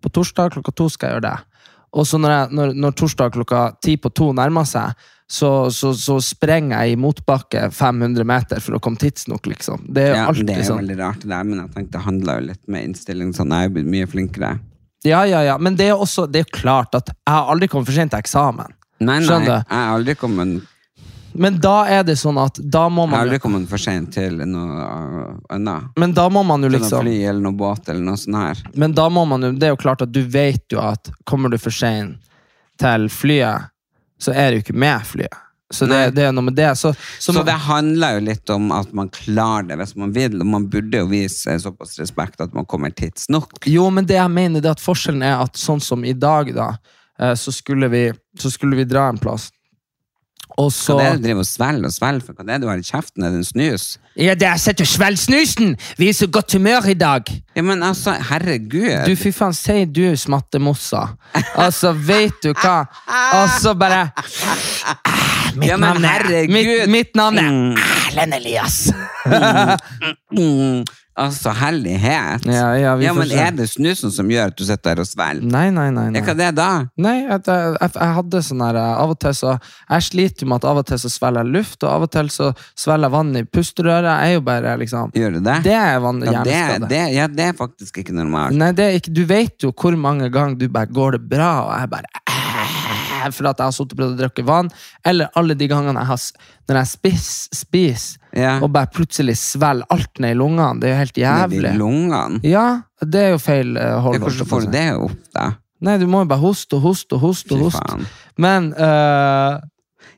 [0.00, 1.36] på torsdag klokka to skal jeg gjøre det.
[1.96, 5.90] Og så når, jeg, når, når torsdag klokka ti på to nærmer seg, så, så,
[5.98, 9.88] så sprenger jeg i motbakke 500 meter for å komme tidsnok, liksom.
[9.90, 10.80] Det er jo Ja, alltid det er sånn.
[10.84, 13.68] veldig rart det der, men jeg tenkte det handler jo litt med innstilling, sånn jeg
[13.70, 14.52] er blitt mye flinkere.
[15.06, 15.56] Ja, ja, ja.
[15.58, 18.75] Men det er jo klart at jeg har aldri kommet for sent til eksamen.
[18.98, 20.62] Nei, nei, Skjønner jeg har aldri kommet,
[21.36, 24.14] Men da er det sånn at da må jeg har man aldri kommet for sent
[24.16, 24.86] til noe
[25.52, 25.90] annet.
[26.00, 28.36] Men da må man jo Til noe liksom fly eller noe båt eller noe sånt
[28.40, 28.62] her.
[28.74, 31.52] Men da må man jo Det er jo klart at du vet jo at kommer
[31.52, 32.16] du for sent
[32.80, 33.68] til flyet,
[34.20, 35.42] så er du ikke med flyet.
[35.72, 36.10] Så det, Nei.
[36.14, 36.68] det er noe med det.
[36.78, 40.12] Så, så, Så man- det handler jo litt om at man klarer det hvis man
[40.14, 43.50] vil, og man burde jo vise såpass respekt at man kommer tidsnok.
[43.66, 46.52] Jo, men det jeg mener det er at forskjellen er at sånn som i dag,
[46.54, 46.68] da,
[47.36, 49.50] så skulle vi, så skulle vi dra en plass.
[50.56, 52.32] Og så Hva er det du driver og svelger og svelger for?
[52.36, 53.24] Hva det er du har i kjeften?
[53.26, 53.82] Er det en snus?
[54.16, 55.74] Ja, det er sett og svelg snusen!
[55.98, 57.28] Vi er så godt humør i dag!
[57.56, 58.86] Ja, men altså, herregud.
[59.04, 61.02] Du, fy faen, sier du smattemossa.
[61.60, 62.78] Altså, vet du hva?
[63.08, 66.48] Altså, bare Ah, Mitt Ja, men navn er.
[66.52, 67.76] Mitt, mitt navn er Mm.
[68.12, 68.78] Erlend Elias.
[71.16, 72.44] Altså, herlighet.
[72.44, 75.08] Ja, ja, vi ja, men er det snusen som gjør at du sitter der og
[75.08, 75.46] svelger?
[75.48, 76.10] Nei, nei, nei.
[76.12, 76.20] Nei.
[76.20, 76.68] hva er det da?
[77.00, 80.50] Nei, jeg, jeg, jeg hadde sånn her eh, Av og til så Jeg sliter jo
[80.50, 83.08] med at av og til så svelger jeg luft, og av og til så svelger
[83.08, 84.10] jeg vann i pusterøret.
[84.10, 85.56] Jeg er jo bare liksom Gjør du det?
[85.64, 86.60] Det er vann, ja, det,
[86.92, 88.58] det, ja, det er faktisk ikke normalt.
[88.60, 91.52] Nei, det er ikke, du vet jo hvor mange ganger du bare går det bra,
[91.64, 92.12] og jeg bare
[93.32, 94.68] For at jeg har sittet og prøvd å drikke vann.
[95.08, 96.22] Eller alle de gangene jeg har
[96.66, 98.56] når jeg spiser, spiser, Ja.
[98.60, 100.80] og bare plutselig svelger alt ned i lungene.
[100.80, 101.60] Det er jo helt jævlig.
[101.60, 101.70] jævlig.
[101.70, 102.40] i lungene.
[102.44, 102.66] Ja,
[103.00, 104.10] det er jo feil uh.
[104.12, 105.46] Hvordan får du det opp, da?
[105.86, 107.56] Nei, du må jo bare hoste og hoste og hoste.
[107.56, 108.10] Og hoste.
[108.40, 109.60] Men uh,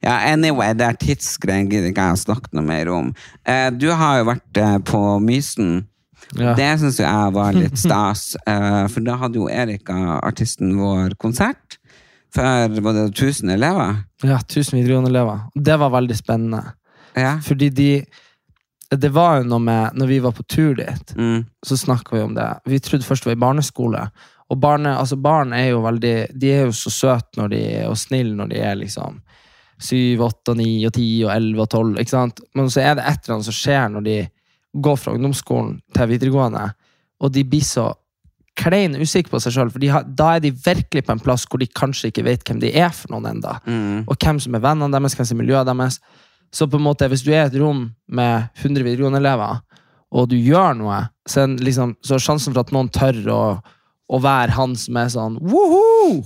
[0.02, 3.12] Ja, anyway, det er tidsgreier gidder ikke jeg å snakke noe mer om.
[3.42, 5.72] Uh, du har jo vært uh, på Mysen.
[6.38, 6.54] ja.
[6.58, 11.78] Det syns jeg var litt stas, for da hadde jo Erika, artisten vår, konsert.
[12.34, 14.02] For var det 1000 elever?
[14.22, 15.46] Ja, tusen videregående elever.
[15.54, 16.74] Det var veldig spennende.
[17.18, 17.36] Ja.
[17.44, 17.90] Fordi de
[18.90, 21.44] Det var jo noe med Når vi var på tur dit, Mm.
[21.66, 22.46] så snakka vi om det.
[22.64, 24.10] Vi trodde først det var i barneskole.
[24.50, 27.88] Og barne, altså barn er jo veldig De er jo så søte når de er,
[27.90, 29.20] og snille når de er liksom
[29.80, 31.98] syv, åtte, ni, og ti, og elleve og tolv.
[32.00, 32.40] ikke sant?
[32.54, 34.16] Men så er det et eller annet som skjer når de
[34.82, 36.64] går fra ungdomsskolen til videregående,
[37.20, 37.92] og de blir så
[38.58, 41.46] klein usikre på seg sjøl, for de har, da er de virkelig på en plass
[41.46, 44.04] hvor de kanskje ikke vet hvem de er for noen enda Mm.
[44.08, 46.00] og hvem som er vennene deres, hvem som er miljøet deres.
[46.54, 49.60] Så på en måte, hvis du er i et rom med 100 videregående elever,
[50.08, 53.42] og du gjør noe, så er, liksom, så er sjansen for at noen tør å,
[54.08, 56.24] å være han som er sånn woho!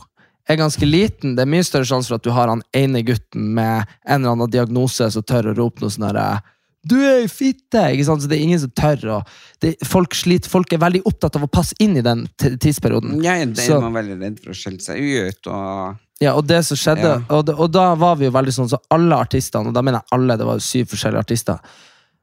[0.50, 1.37] er ganske liten.
[1.37, 4.35] Det er mye større sjanse for at du har han ene gutten med en eller
[4.35, 6.42] annen diagnose som tør å rope noe sånn herre
[6.82, 7.82] du er ei fitte!
[7.94, 8.24] Ikke sant?
[8.24, 9.20] Så det er ingen som tør
[9.62, 13.20] det, folk, sliter, folk er veldig opptatt av å passe inn i den tidsperioden.
[13.22, 15.46] Ja, det Så- er man veldig redd for å skjelle seg ut.
[15.46, 15.96] Og...
[16.22, 17.20] Ja, og det som skjedde, Ja.
[17.35, 20.18] og, og da var vi jo veldig sånn, så alle artistene, og da mener jeg
[20.18, 21.72] alle, det var jo syv forskjellige artister,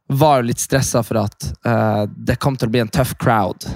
[0.09, 3.67] var jo litt stressa for at uh, det kom til å bli en tøff crowd.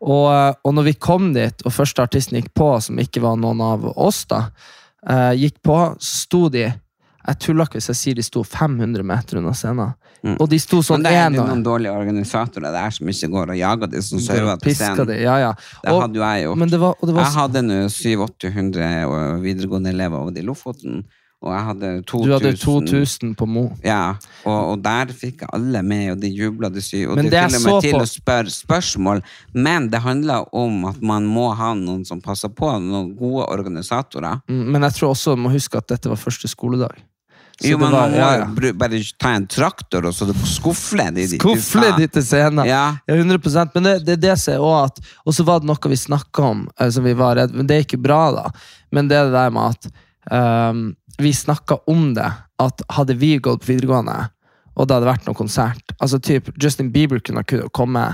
[0.00, 3.36] Og, eh, og når vi kom dit, og første artisten gikk på, som ikke var
[3.36, 4.46] noen av oss, da,
[5.04, 6.70] uh, gikk på, sto de
[7.26, 9.92] Jeg tuller ikke hvis jeg sier de sto 500 meter unna scenen.
[10.24, 10.36] Mm.
[10.40, 13.50] Og de sto sånn Men det er jo noen dårlige organisatorer der som ikke går
[13.54, 15.06] og jager de som server til scenen.
[15.06, 15.16] de.
[15.22, 15.52] Ja, ja.
[15.84, 16.70] Det Og- hadde jo jeg gjort.
[16.70, 21.04] Det var, det var Jeg hadde nå 700-800 videregående elever over i Lofoten,
[21.42, 22.26] og jeg hadde 2000.
[22.26, 23.62] Du hadde 2000 på Mo.
[23.84, 24.14] Ja,
[24.44, 27.56] og, og der fikk alle med, og de jubla, de sy, og Men de til
[27.56, 29.22] og med til på- å spørre spørsmål.
[29.54, 34.42] Men det handler om at man må ha noen som passer på, noen gode organisatorer.
[34.48, 36.92] Mm, Men jeg tror også man må huske at dette var første skoledag.
[37.60, 38.72] Så Jo, men var- man må ja, ja.
[38.72, 41.40] bare ta en traktor og så skufle de dit.
[41.40, 42.64] Skufle de til scenen.
[42.66, 42.96] Ja.
[43.06, 45.96] Ja, 100% Men det, det det jeg også at Og så var det noe vi
[45.96, 48.50] snakka om, eh, som vi var redd Men det er ikke bra, da.
[48.90, 49.90] Men det er det der med at
[50.72, 52.32] um, vi snakka om det.
[52.58, 54.30] At hadde vi gått på videregående,
[54.76, 58.06] og det hadde vært noen konsert Altså typ Justin Bieber kunne ha komme,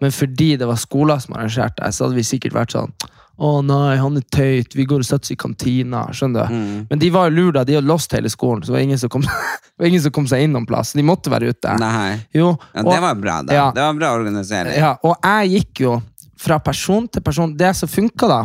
[0.00, 2.92] men fordi det var skoler som arrangerte det, så hadde vi sikkert vært sånn
[3.38, 6.04] å nei, han er tøyt, vi går og setter oss i kantina.
[6.14, 6.54] skjønner du?
[6.54, 6.86] Mm.
[6.90, 7.64] Men de var jo lure.
[7.66, 9.24] De hadde låst hele skolen, så det var ingen som kom,
[9.82, 10.92] ingen som kom seg inn noen plass.
[10.94, 11.74] De måtte være ute.
[11.82, 12.20] Nei.
[12.32, 13.54] Jo, Ja, og- det var bra, da.
[13.54, 13.64] Ja.
[13.74, 14.76] Det var bra organisering.
[14.78, 15.96] ja, og jeg gikk jo
[16.44, 17.56] fra person til person.
[17.56, 18.40] Det som funka da,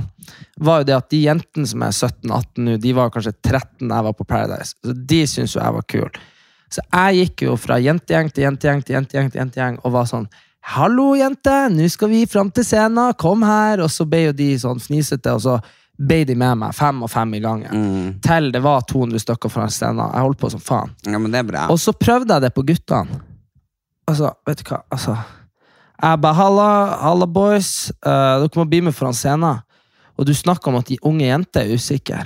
[0.58, 3.96] var jo det at de jentene som er 17-18 nå, de var kanskje 13 da
[4.02, 4.74] jeg var på Paradise.
[4.86, 6.20] Så de syntes jo jeg var kul.
[6.70, 10.28] Så jeg gikk jo fra jentegjeng til jentegjeng til jentegjeng til jentegjeng og var sånn
[10.62, 11.70] Hallo, jente!
[11.72, 13.14] Nå skal vi fram til scenen!
[13.18, 13.82] Kom her!
[13.84, 15.56] Og så ble jo de sånn fnisete, og så
[16.00, 17.72] ble de med meg fem og fem i gangen.
[17.72, 18.12] Mm.
[18.24, 20.04] Til det var 200 stykker foran scenen.
[20.14, 20.94] Jeg holdt på som faen.
[21.08, 21.66] Ja, men det er bra.
[21.74, 23.22] Og så prøvde jeg det på guttene.
[24.10, 24.82] Altså, vet du hva?
[24.94, 25.16] Altså,
[26.00, 26.70] jeg bare, halla,
[27.06, 29.60] halla boys, Uh, dere må bli med foran scenen.
[30.20, 32.22] Og du snakker om at de unge jenter er usikre.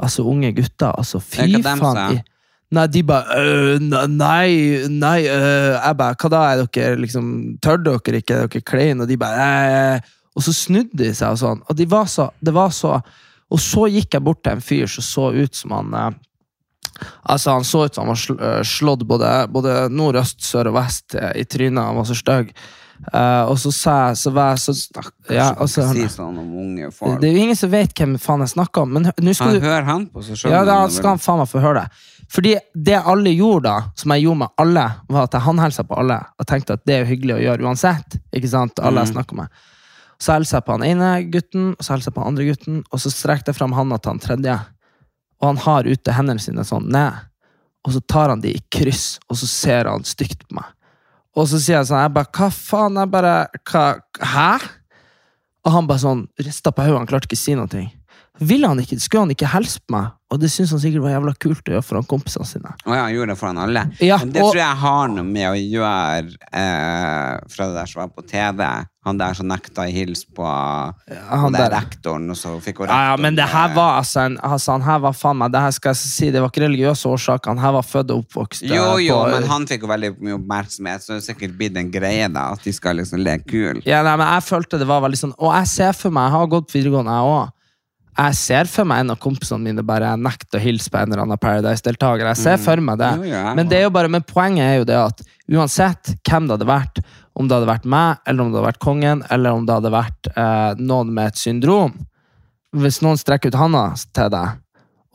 [0.00, 2.20] Altså, unge gutter, altså, fy faen.
[2.70, 5.74] Nei, de bare «Øh, Nei, nei øh».
[5.74, 6.42] Jeg bare Hva da?
[6.52, 7.26] Er dere liksom
[7.62, 8.36] Tør dere ikke?
[8.36, 9.02] Er dere kleine?
[9.02, 9.50] Og de bare
[9.96, 10.16] «Øh».
[10.38, 11.62] Og så snudde de seg og sånn.
[11.66, 13.00] Og de var så, det var så
[13.50, 16.10] Og så gikk jeg bort til en fyr som så ut som han eh,
[17.24, 20.76] Altså, han så ut som han var øh, slått både, både nord, øst, sør og
[20.76, 21.80] vest eh, i trynet.
[21.80, 22.52] Han var så stygg.
[23.00, 25.02] Uh, og så sa jeg så var jeg så,
[25.32, 27.14] ja, og så, si sånn om unge far.
[27.16, 29.56] Det er jo ingen som vet hvem faen jeg snakker om, men nå skal Han
[29.56, 30.52] du hører han på, seg sjøl.
[30.52, 32.02] ja, da skal han faen meg få høre det.
[32.30, 35.98] Fordi det alle gjorde da, som jeg gjorde med alle, var at jeg håndhilsa på
[35.98, 38.18] alle og tenkte at det er jo hyggelig å gjøre uansett.
[38.30, 38.78] Ikke sant?
[38.78, 39.62] Alle jeg snakker med.
[40.20, 42.82] Så hilsa jeg på han ene gutten, og så hilser jeg på den andre gutten,
[42.86, 44.56] og så strekte jeg fram handa til han tredje.
[45.40, 47.18] Og han har ute hendene sine sånn ned.
[47.88, 50.68] Og så tar han de i kryss, og så ser han stygt på meg.
[51.38, 52.98] Og så sier jeg sånn, jeg bare, hva faen?
[53.00, 53.34] Jeg bare,
[53.70, 53.84] hva,
[54.34, 54.50] hæ?
[55.64, 57.86] Og han bare sånn, rista på hodet, han klarte ikke å si noe.
[58.40, 60.12] Ville han ikke, skulle han ikke hilse på meg?
[60.30, 62.70] Og det syntes han sikkert var jævla kult å gjøre foran kompisene sine.
[62.86, 63.82] Oh, ja, han gjorde det foran alle.
[64.00, 67.86] Ja, Men det og- tror jeg har noe med å gjøre eh, fra det der
[67.90, 68.62] som var på TV.
[69.04, 72.98] Han der som nekta å hilse på han der rektoren, og så fikk hun Ja,
[73.10, 75.62] ja, men det her eh, var altså, en, altså han her var faen meg, det
[75.64, 78.62] her skal jeg si, det var ikke religiøse årsaker, han her var født og oppvokst.
[78.68, 81.56] eh, Jo, jo, på- men han fikk jo veldig mye oppmerksomhet, så det er sikkert
[81.58, 83.80] blitt en greie, da, at de skal liksom leke kul.
[83.88, 86.36] Ja, nei, men jeg følte det var veldig sånn, og jeg ser for meg, jeg
[86.38, 87.52] har gått på videregående jeg også,
[88.10, 91.22] jeg ser for meg en av kompisene mine bare nekter å hilse på en eller
[91.24, 92.26] annen Paradise-deltaker.
[92.32, 93.10] Jeg ser for meg det.
[93.56, 96.68] Men, det er jo bare, men poenget er jo det at uansett hvem det hadde
[96.68, 97.00] vært,
[97.38, 99.92] om det hadde vært meg, eller om det hadde vært kongen, eller om det hadde
[99.94, 101.94] vært eh, noen med et syndrom
[102.76, 103.84] Hvis noen strekker ut handa
[104.14, 104.58] til deg,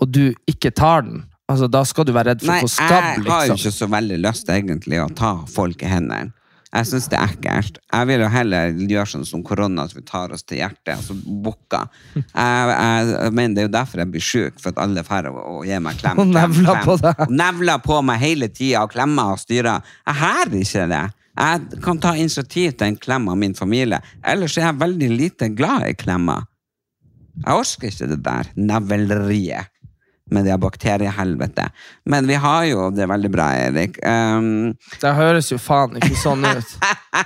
[0.01, 1.21] og du ikke tar den,
[1.51, 3.61] altså da skal du være redd for å få skabb, jeg har jo liksom.
[3.61, 6.33] ikke så veldig lyst egentlig å ta folk i hendene.
[6.73, 7.77] Jeg syns det er ekkelt.
[7.87, 11.15] Jeg vil jo heller gjøre sånn som korona, at vi tar oss til hjertet, altså
[11.15, 11.85] bukka.
[12.15, 15.29] Jeg, jeg, jeg mener det er jo derfor jeg blir sjuk, for at alle er
[15.31, 16.23] og å gi meg klem.
[16.23, 17.21] Og nevler på deg.
[17.27, 19.93] Og Nevler på meg hele tida og klemmer og styrer.
[20.03, 21.05] Jeg har ikke det.
[21.35, 24.01] Jeg kan ta initiativ til en klem av min familie.
[24.23, 26.47] Ellers er jeg veldig lite glad i klemmer.
[27.35, 29.71] Jeg orker ikke det der neveleriet
[30.31, 31.69] med det bakteriehelvetet.
[32.09, 33.99] Men vi har jo det veldig bra, Erik.
[34.05, 36.71] Um, Det høres jo faen ikke sånn ut.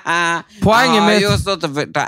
[0.66, 1.24] Poenget mitt-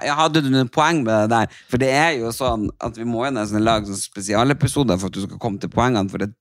[0.02, 1.48] jeg Hadde du noen poeng med det der?
[1.72, 5.16] For det er jo sånn at vi må jo nesten lage sånne spesialepisoder for at
[5.16, 6.10] du skal komme til poengene.
[6.12, 6.32] For det,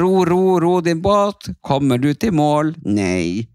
[0.00, 1.50] ro, ro, ro din båt.
[1.60, 2.74] Kommer du til mål?
[2.84, 3.46] Nei.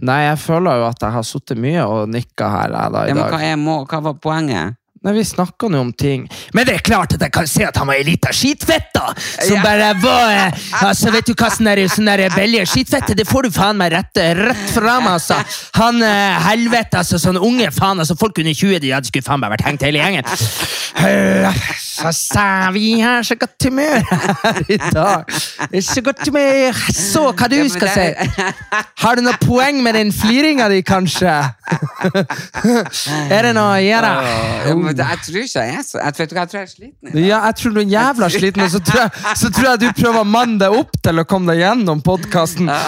[0.00, 3.14] Nei, jeg føler jo at jeg har sittet mye og nikka her da, i Ja,
[3.16, 3.46] men hva, dag.
[3.48, 4.76] er må, hva var poenget?
[5.06, 6.24] Nei, vi snakka nå om ting.
[6.56, 9.12] Men det er klart at jeg kan se at han var ei lita skitfett, da!
[9.46, 13.26] Som bare var eh, Altså, vet du hva sånn der, sånn der billige skitfette, det
[13.28, 15.38] får du faen meg rett, rett fram, altså.
[15.78, 19.44] Han eh, helvete, altså, sånn unge faen, altså, folk under 20, de hadde skulle faen
[19.44, 20.26] meg vært hengt hele gjengen.
[21.06, 21.62] Eh,
[21.96, 22.42] Så sa
[22.74, 24.02] vi har så godt humør
[24.42, 25.30] her i dag.
[25.86, 26.76] Så godt humør.
[26.92, 28.42] Så hva du skal si.
[29.04, 31.32] Har du noe poeng med den fliringa di, kanskje?
[33.36, 34.12] er det noe å gjøre?
[34.66, 36.72] Ja, men jeg tror ikke jeg er så Jeg vet ikke, jeg tror jeg er
[36.72, 37.18] sliten.
[37.20, 39.10] Ja, jeg tror du er jævla sliten, og så tror jeg,
[39.42, 42.70] så tror jeg du prøver å manne deg opp til å komme deg gjennom podkasten.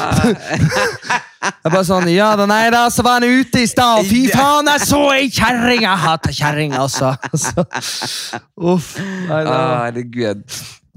[1.39, 4.25] Jeg bare sånn, ja da, nei da, så var han ute i stad, og fy
[4.33, 5.85] faen, jeg så ei kjerring!
[5.85, 7.13] Jeg hater kjerringer, altså.
[7.39, 7.63] Så,
[8.59, 8.89] uff.
[8.99, 9.53] Nei, da.
[9.55, 10.43] Å, herregud.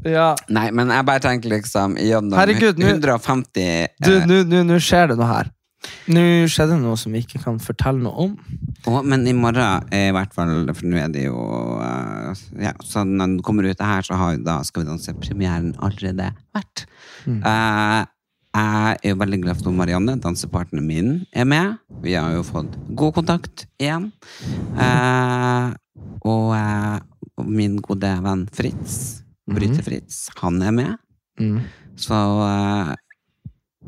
[0.10, 0.32] ja.
[0.50, 5.20] Nei, men jeg bare tenker liksom gjennom Herregud, nå- 150 Du, eh, nå skjer det
[5.22, 5.52] noe her.
[6.12, 8.34] Nå skjedde det noe som vi ikke kan fortelle noe om.
[8.90, 11.42] å, Men i morgen, eh, i hvert fall, for nå er det jo
[11.82, 15.74] uh, ja, så når den kommer ut det her, så har da Skal vi danse-premieren
[15.82, 16.86] allerede vært.
[17.28, 18.00] Eh,
[18.52, 21.78] jeg er jo veldig glad for Marianne, dansepartneren min, er med.
[22.04, 24.10] Vi har jo fått god kontakt igjen.
[24.76, 25.72] Uh,
[26.28, 26.52] og,
[27.42, 31.00] min gode venn Fritz, Bryte-Fritz, han er med.
[31.42, 31.64] Mm.
[31.98, 32.18] Så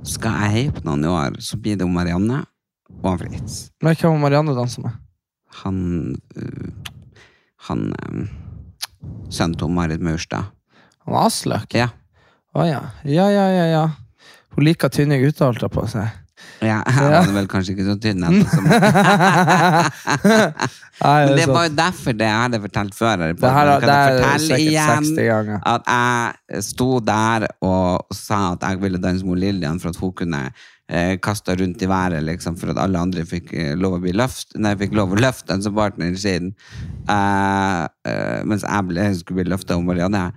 [0.02, 2.41] skal jeg heie på noen i år, så blir det om Marianne
[3.02, 3.60] og han Fritz.
[3.84, 4.96] Men hva må Marianne danse med?
[5.64, 6.72] Han øh,
[7.70, 8.26] Han øh,
[9.30, 10.50] Sønnen til Marit Maurstad.
[11.06, 11.74] Han Aslak?
[11.74, 11.89] Ja.
[12.54, 12.82] Å ja.
[13.04, 13.84] Ja, ja, ja, ja.
[14.54, 16.04] Hun liker tynne gutter, holdt jeg på å si.
[16.68, 16.80] Ja.
[16.88, 18.45] Han er vel kanskje ikke så tynn ennå.
[18.49, 18.68] som-
[21.03, 23.18] Nei, Men det var jo derfor det jeg hadde fortalt før.
[23.26, 23.80] her på Det her er-.
[23.82, 25.57] Kan jeg det er fortelle igjen 60 ganger.
[25.74, 30.14] At jeg sto der og sa at jeg ville danse med Lillian for at hun
[30.22, 30.41] kunne
[30.89, 34.14] eh, kaste rundt i været, liksom, for at alle andre fikk eh, lov å bli
[34.16, 36.53] løft, nei, fikk lov å løfte den som partner siden.
[37.09, 40.28] Uh, uh, mens jeg ble, skulle bli løfta av Marianne.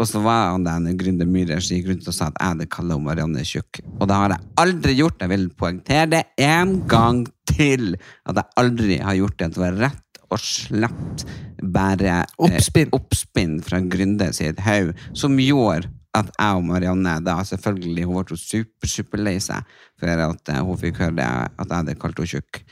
[0.00, 2.68] Og så var han den gründer Myhrer som gikk rundt og sa at jeg hadde
[2.72, 3.82] kalla Marianne tjukk.
[3.98, 5.20] Og det har jeg aldri gjort.
[5.20, 7.92] Jeg vil poengtere det en gang til.
[8.24, 9.50] At jeg aldri har gjort det.
[9.52, 11.24] Det var rett og slett
[11.60, 12.92] bare eh, Oppspinn.
[12.96, 18.38] oppspinn fra Grunde sitt haug, som gjorde at jeg og Marianne da selvfølgelig Hun ble
[18.38, 19.66] super, superlei seg
[20.00, 22.62] for at eh, hun fikk høre det, at jeg hadde kalt henne tjukk.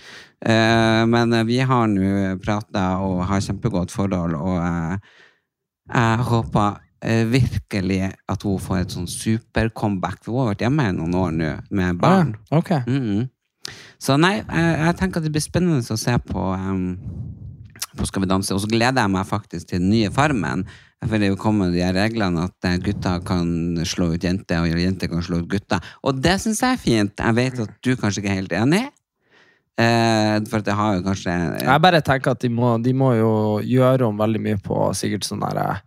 [0.48, 5.16] Eh, men eh, vi har nå prata og har kjempegodt forhold, og eh,
[5.88, 10.24] jeg håper virkelig at hun får et sånn super-comeback.
[10.26, 12.36] Hun har vært hjemme i noen år nå med barn.
[12.50, 12.80] Ah, okay.
[12.86, 13.28] mm -hmm.
[13.98, 16.98] Så nei, jeg, jeg tenker at det blir spennende å se på, um,
[17.98, 18.54] på Skal vi danse.
[18.54, 20.66] Og så gleder jeg meg faktisk til den nye Farmen.
[21.06, 23.50] For det er jo kommet de reglene at eh, gutter kan
[23.86, 25.82] slå ut jenter, og jenter kan slå ut gutter.
[26.02, 27.22] Og det syns jeg er fint.
[27.22, 28.88] Jeg vet at du kanskje ikke er helt enig.
[29.78, 31.30] Uh, for at det har jo kanskje
[31.62, 33.28] Jeg bare tenker at de må, de må jo
[33.62, 35.84] gjøre om veldig mye på sikkert sånn derre eh,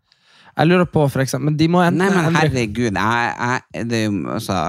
[0.58, 3.36] Jeg lurer på, for eksempel Men de må enten Nei, men herregud, jeg,
[3.74, 4.62] jeg, det er jo altså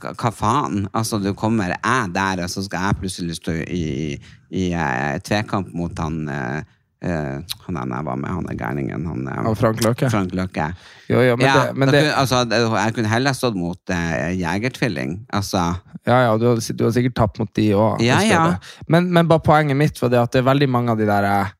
[0.00, 0.84] hva, faen?
[0.96, 5.72] Altså, du kommer jeg der, og så skal jeg plutselig stå i, i i tvekamp
[5.76, 6.62] mot han eh,
[7.06, 9.06] eh, Han ene jeg var med, han er gærningen.
[9.06, 10.10] Han, og Frank Løke?
[10.10, 10.70] Frank Løke.
[11.10, 14.30] Jo, jo, men ja, det, men det kunne, altså, jeg kunne heller stått mot uh,
[14.34, 15.20] Jegertvilling.
[15.32, 15.62] Altså
[16.06, 18.02] Ja, ja, du har, du har sikkert tapt mot de òg.
[18.04, 18.42] Ja, ja.
[18.88, 21.28] Men, men bare poenget mitt var det at det er veldig mange av de der
[21.28, 21.56] eh,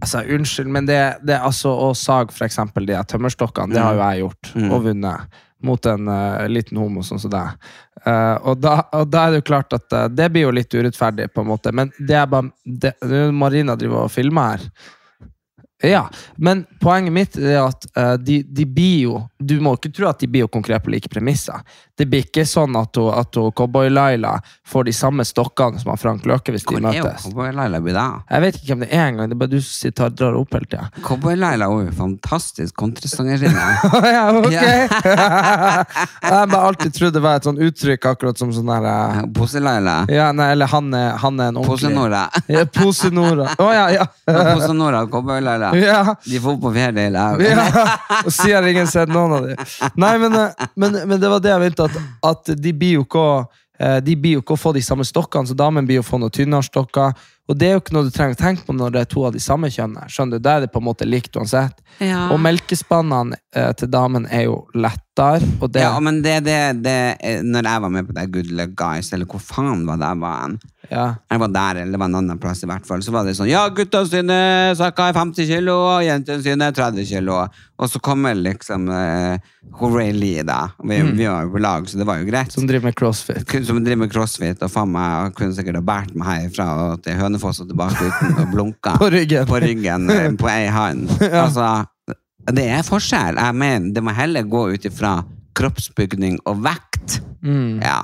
[0.00, 4.24] Altså, Unnskyld, men det, det altså å sage eksempel de tømmerstokkene, det har jo jeg
[4.24, 4.70] gjort, Mm.
[4.72, 5.42] og vunnet.
[5.66, 7.54] Mot en uh, liten homo sånn som deg.
[8.04, 10.74] Uh, og, da, og da er det jo klart at uh, det blir jo litt
[10.76, 11.72] urettferdig, på en måte.
[11.72, 12.92] Men det er bare det,
[13.32, 14.66] Marina driver og filmer her.
[15.84, 16.06] Ja,
[16.40, 20.22] men poenget mitt er at uh, de, de blir jo Du må ikke tro at
[20.22, 21.60] de blir jo konkurrert på like premisser.
[21.96, 26.00] Det blir ikke sånn at, hun- at hun Cowboy-Laila får de samme stokkene som han
[26.00, 27.26] Frank Løke hvis de Hvor er møtes.
[27.28, 28.22] Cowboy-Laila blitt av?
[28.32, 29.28] Jeg vet ikke hvem det er engang.
[29.30, 30.88] Det er bare du som og drar opp hele tida.
[31.06, 33.68] Cowboy-Laila er jo fantastisk kontrasangerinne.
[34.16, 34.56] ja, ok!
[36.26, 39.22] Jeg har bare alltid trodd det var et sånn uttrykk, akkurat som sånn der uh...
[39.36, 39.98] Pose-Laila.
[40.12, 42.24] Ja, nei, eller han er, han er en ordentlig Pose-Nora.
[42.52, 43.48] Ja, Pose-Nora.
[43.60, 44.08] Å ja, ja.
[44.26, 45.12] Pose-Nora og
[45.72, 46.16] Cowboy-Laila.
[46.16, 46.16] ja.
[46.24, 47.42] De får på ferie i lag.
[47.42, 47.66] Ja,
[48.24, 49.70] og sier har ingen sett noen av dem.
[49.96, 53.06] Nei, men, eh, men, men det var det jeg mente, at, at de blir jo
[53.06, 53.24] ikke
[53.78, 56.10] eh, de blir jo ikke å få de samme stokkene, så damen blir jo å
[56.10, 57.16] få noen tynnere stokker.
[57.46, 59.22] Og det er jo ikke noe du trenger å tenke på når det er to
[59.28, 60.08] av de samme kjønnene.
[60.10, 60.42] Skjønner du?
[60.42, 61.78] Da er det på en måte likt uansett.
[62.02, 62.26] Ja.
[62.34, 64.64] Og melkespannene eh, til damen er jo
[65.16, 68.26] lettere, og det Ja, men det, det, det eh, Når jeg var med på det
[68.34, 70.58] Good Luck Guys, eller hvor faen var det jeg var hen?
[70.86, 71.06] ja.
[71.32, 73.00] Jeg var der, eller det var en annen plass i hvert fall.
[73.02, 74.36] Så var det sånn Ja, gutta sine
[74.78, 77.40] sakka er 50 kilo, og jentene sine er 30 kilo.
[77.82, 79.34] Og så kommer liksom uh,
[79.80, 80.68] Horay Lee, da.
[80.86, 82.54] Vi, vi var jo på lag, så det var jo greit.
[82.54, 83.56] Som driver med crossfit.
[83.66, 87.18] Som driver med crossfit, og faen meg kunne sikkert ha båret meg herfra og til
[87.18, 89.50] Hønefoss og tilbake uten å blunke På ryggen.
[89.50, 91.10] på ryggen eh, på ei hånd.
[91.42, 91.66] Altså,
[92.54, 93.38] det er forskjell.
[93.40, 95.18] Jeg mener, det må heller gå ut ifra
[95.56, 97.20] kroppsbygning og vekt.
[97.42, 97.80] Mm.
[97.82, 98.02] Ja.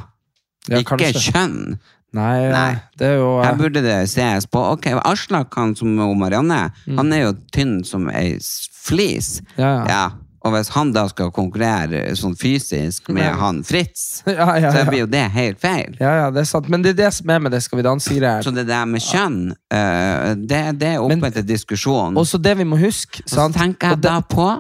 [0.70, 1.32] Ja, Ikke kanskje.
[1.32, 1.78] kjønn.
[2.12, 2.72] Nei, Nei.
[3.01, 3.45] det er jo uh...
[3.45, 4.61] Her burde det ses på.
[4.74, 8.36] Ok, Aslak, han som er Marianne, han er jo tynn som ei
[8.82, 9.38] flis.
[9.40, 9.55] Mm.
[9.57, 9.86] Ja, ja.
[9.88, 10.03] Ja.
[10.43, 13.36] Og hvis han da skal konkurrere sånn fysisk med Ja.
[13.38, 15.97] han Fritz, ja, ja, så blir jo det helt feil.
[16.01, 16.68] ja, ja, det er sant.
[16.72, 18.43] Men det er det som er med det Skal vi danse-greier.
[18.43, 22.18] Så det der med kjønn, uh, det, det er oppe til diskusjon.
[22.18, 24.51] Og så det vi må huske Og så tenker jeg da på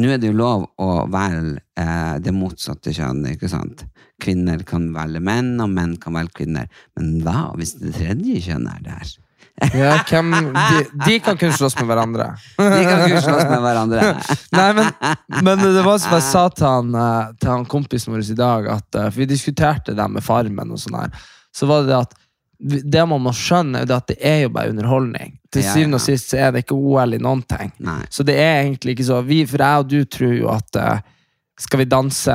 [0.00, 3.84] Nå er det jo lov å velge eh, det motsatte kjønn, ikke sant?
[4.18, 6.66] Kvinner kan velge menn, og menn kan velge kvinner.
[6.98, 9.12] Men hva hvis det tredje kjønn er der?
[9.54, 12.26] Ja, hvem, de, de kan kun slåss med hverandre.
[12.58, 14.08] De kan kun slåss med hverandre.
[14.58, 14.90] Nei, men,
[15.46, 18.68] men det var som jeg sa til han, eh, til han kompisen vår i dag,
[18.74, 21.14] at, eh, for vi diskuterte det med Farmen og sånn her,
[21.54, 22.18] så var det det at
[22.64, 25.38] det man må skjønne, er at det er jo bare underholdning.
[25.52, 27.70] til syvende og sist så er det ikke OL i noen ting.
[27.86, 28.00] Nei.
[28.10, 31.02] Så det er egentlig ikke så vi, For jeg og du tror jo at eh,
[31.60, 32.34] skal vi danse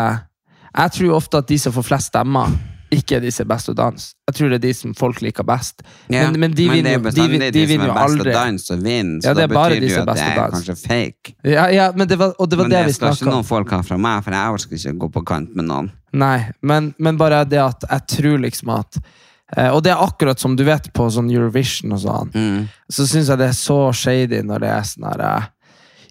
[0.70, 2.54] Jeg tror jo ofte at de som får flest stemmer,
[2.92, 4.14] ikke er de som er best å danse.
[4.30, 5.84] Jeg tror det er de som folk liker best.
[6.10, 7.84] Ja, Men, men de det vinner er jo de, bestandig vin- de, de de som
[7.86, 8.32] er best aldri.
[8.32, 10.24] å danse og vinner, så Ja, det er da betyr det jo er at det
[10.26, 10.52] er danse.
[10.56, 11.34] kanskje fake.
[11.44, 13.46] Ja, ja, men det var, og det var Men det det vi skal ikke noen
[13.46, 15.92] folk ha fra meg, for jeg orker ikke gå på kant med noen.
[16.14, 18.98] Nei, men, men bare det at jeg tror liksom at
[19.58, 22.68] eh, Og det er akkurat som du vet på sånn Eurovision og sånn, Mm.
[22.90, 25.48] så syns jeg det er så shady når det er sånn her eh,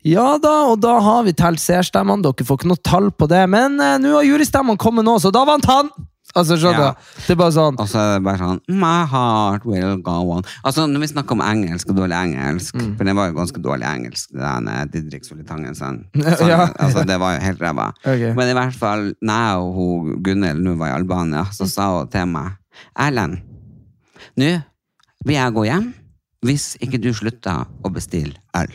[0.07, 3.43] Ja da, og da har vi telt seerstemmene, dere får ikke noe tall på det,
[3.51, 5.91] men eh, nå har jurystemmene kommet nå, så da vant han!
[6.39, 6.93] Altså, skjønner Ja.
[7.27, 10.47] Det er bare sånn Og så er det bare sånn My heart will go on.
[10.65, 12.95] Altså Når vi snakker om engelsk og dårlig engelsk Mm.
[12.97, 16.05] For det var jo ganske dårlig engelsk, Denne Didrik Solitangen sånn.
[16.15, 16.69] Ja.
[16.79, 17.89] Altså, det var jo helt ræva.
[18.05, 18.33] Okay.
[18.39, 22.27] Men i hvert fall, når hun Gunnhild nå var i Albania, så sa hun til
[22.31, 22.57] meg
[22.99, 23.41] Erlend,
[24.39, 24.53] nå
[25.27, 25.89] vil jeg gå hjem
[26.47, 28.71] hvis ikke du slutter å bestille øl.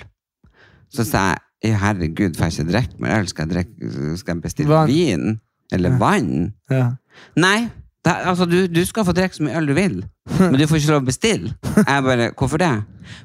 [0.91, 1.21] Så sa
[1.63, 3.27] jeg herregud, får jeg ikke drikke mer øl?
[3.31, 5.37] Skal jeg, drikke, skal jeg bestille vin?
[5.73, 6.53] Eller vann?
[6.71, 6.91] ja.
[7.37, 7.69] Nei,
[8.05, 9.99] det, altså du, du skal få drikke så mye øl du vil,
[10.39, 11.53] men du får ikke lov å bestille.
[11.77, 12.71] Jeg bare, hvorfor det?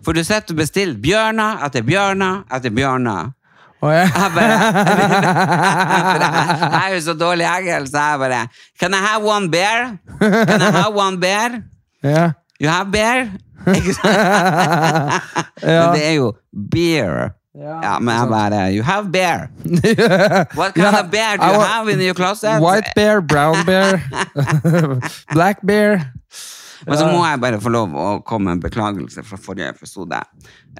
[0.04, 3.32] For du sitter og bestiller bjørner etter bjørner etter bjørner.
[3.80, 4.04] Oh, ja.
[4.10, 4.58] Jeg bare,
[6.74, 8.40] jeg er jo så dårlig i engelsk, så jeg bare
[8.80, 9.98] Can I have one bear?
[10.20, 11.50] Can I have one bear?
[12.02, 12.30] ja.
[12.60, 13.26] You have bear?
[13.78, 14.06] Ikke sant?
[15.62, 16.32] Men det er jo
[16.72, 17.30] beer.
[17.58, 19.48] Ja, men jeg bare er You have bear.
[20.54, 22.60] What kind Ja, of bear do you have in your closet?
[22.60, 24.00] White bear, brown bear,
[25.32, 26.12] black bear.
[26.86, 30.20] Men så må jeg bare få lov å komme med en beklagelse fra forrige episode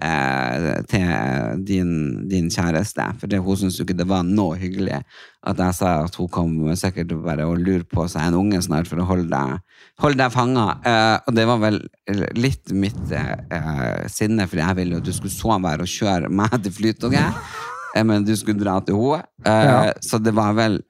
[0.03, 1.93] eh, til din,
[2.31, 3.07] din kjæreste.
[3.21, 5.01] For det, hun syntes jo ikke det var noe hyggelig
[5.49, 8.91] at jeg sa at hun kom sikkert bare og lurer på seg en unge snart
[8.91, 9.63] for å holde deg,
[10.03, 10.67] holde deg fanga.
[10.83, 11.81] Eh, og det var vel
[12.39, 16.31] litt mitt eh, sinne, for jeg ville jo at du skulle sove her og kjøre
[16.31, 17.43] meg til Flytoget,
[17.95, 19.25] eh, men du skulle dra til henne.
[19.47, 19.93] Eh.
[20.05, 20.81] Så det var vel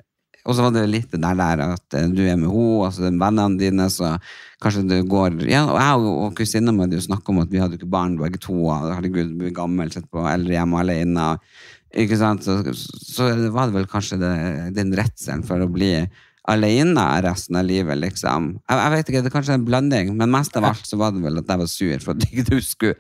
[0.49, 2.93] og så var det litt det der, der at eh, du er med henne, og
[2.95, 4.15] så det vennene dine, så
[4.65, 7.61] kanskje det går Ja, og jeg og, kusina mi hadde jo snakka om at vi
[7.61, 11.29] hadde jo ikke barn begge to, og herregud, vi gammel, sett på eldrehjem alene.
[12.01, 12.49] Ikke sant?
[12.49, 14.33] Så, så var det vel kanskje det,
[14.77, 15.93] den redselen for å bli
[16.49, 18.47] alene resten av livet, liksom.
[18.69, 21.13] Jeg, jeg vet ikke, det er kanskje en blanding, men mest av alt så var
[21.13, 22.95] det vel at jeg var sur for at ikke du skulle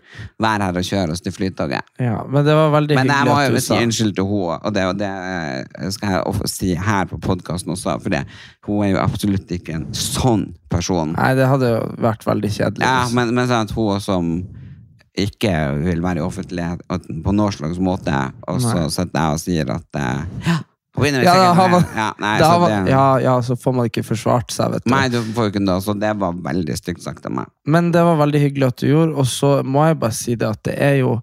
[0.44, 1.88] være her og kjøre oss til Flytoget.
[2.05, 3.80] Ja, men det var veldig Men jeg hyggelig må at jo du si sa.
[3.86, 7.96] unnskyld til henne, og det, og det eh, skal jeg si her på podkasten også,
[8.05, 8.22] for det,
[8.68, 11.16] hun er jo absolutt ikke en sånn person.
[11.16, 12.84] Nei, det hadde jo vært veldig kjedelig.
[12.84, 14.32] Ja, hvis- men, men sånn at hun som
[15.18, 15.51] ikke
[15.82, 16.84] vil være i offentlighet
[17.24, 18.14] på noen slags måte,
[18.46, 18.88] og så Nei.
[18.94, 20.59] sitter jeg og sier at eh, ja,
[21.24, 21.34] ja,
[21.72, 24.90] med- ja, nei, så det, ja, ja, så får man ikke forsvart seg, vet du.
[24.90, 27.46] Nei, du får jo ikke det, så det var veldig stygt sagt av meg.
[27.66, 30.49] Men det var veldig hyggelig at du gjorde, og så må jeg bare si det
[30.49, 31.20] at det er jo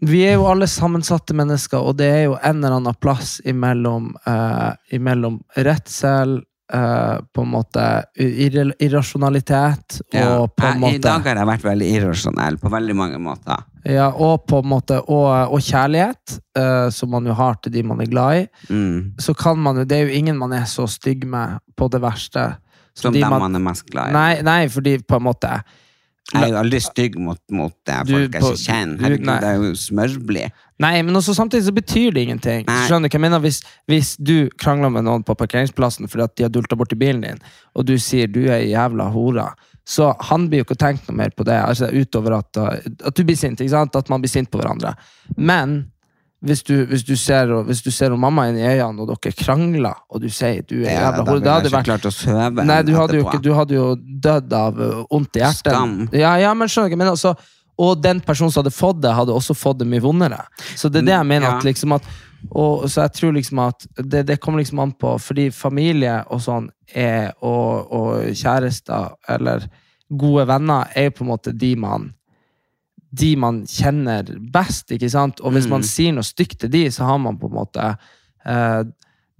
[0.00, 4.12] Vi er jo alle sammensatte mennesker, og det er jo en eller annen plass imellom,
[4.30, 7.82] eh, imellom redsel, på en måte
[8.20, 10.46] irre, irrasjonalitet, og Ja.
[10.46, 13.62] på en måte, I dag har jeg vært veldig irrasjonell på veldig mange måter.
[13.88, 17.82] Ja, og på en måte og, og kjærlighet, uh, som man jo har til de
[17.82, 18.46] man er glad i.
[18.68, 19.14] Mm.
[19.18, 22.00] Så kan man jo Det er jo ingen man er så stygg med på det
[22.02, 22.56] verste.
[22.94, 24.12] Som de dem man- man er mest glad i.
[24.12, 25.62] Nei, nei, fordi på en måte
[26.28, 29.00] Jeg er jo aldri stygg mot, mot folk jeg ikke kjenner.
[29.00, 30.58] Herregud, det er jo smørblid.
[30.84, 32.66] Nei, men også samtidig så betyr det ingenting.
[32.68, 32.82] Nei.
[32.84, 33.40] Skjønner du hva jeg mener?
[33.42, 37.24] Hvis, hvis du krangler med noen på parkeringsplassen fordi at de har dulta borti bilen
[37.24, 37.40] din,
[37.72, 39.48] og du sier du er ei jævla hora,
[39.88, 43.24] så han blir jo ikke tenkt noe mer på det, altså utover at, at du
[43.24, 43.62] blir sint.
[43.64, 43.96] ikke sant?
[43.96, 44.92] At man blir sint på hverandre.
[45.40, 45.78] Men
[46.40, 49.98] hvis du, hvis du ser, hvis du ser mamma inn i øynene, og dere krangler,
[50.06, 52.66] og du sier du er jævla jævla da ville jeg ikke vært klart å sove
[52.68, 54.78] Nei, du hadde, ikke, du hadde jo dødd av
[55.10, 55.72] vondt i hjertet.
[55.74, 55.96] Skam.
[56.14, 57.34] Ja, ja, men skjønner ikke, men altså,
[57.78, 60.40] og den personen som hadde fått det, hadde også fått det mye vondere.
[60.78, 61.48] Så det er det jeg mener.
[61.48, 61.58] Ja.
[61.58, 62.06] at liksom at
[62.50, 66.38] og, Så jeg tror liksom at det, det kommer liksom an på Fordi familie og
[66.44, 69.66] sånn er, og, og kjærester eller
[70.08, 72.12] gode venner er jo på en måte de man
[73.10, 75.40] de man kjenner best, ikke sant?
[75.40, 75.70] Og hvis Mm.
[75.70, 77.96] man sier noe stygt til de, så har man på en måte
[78.44, 78.82] eh,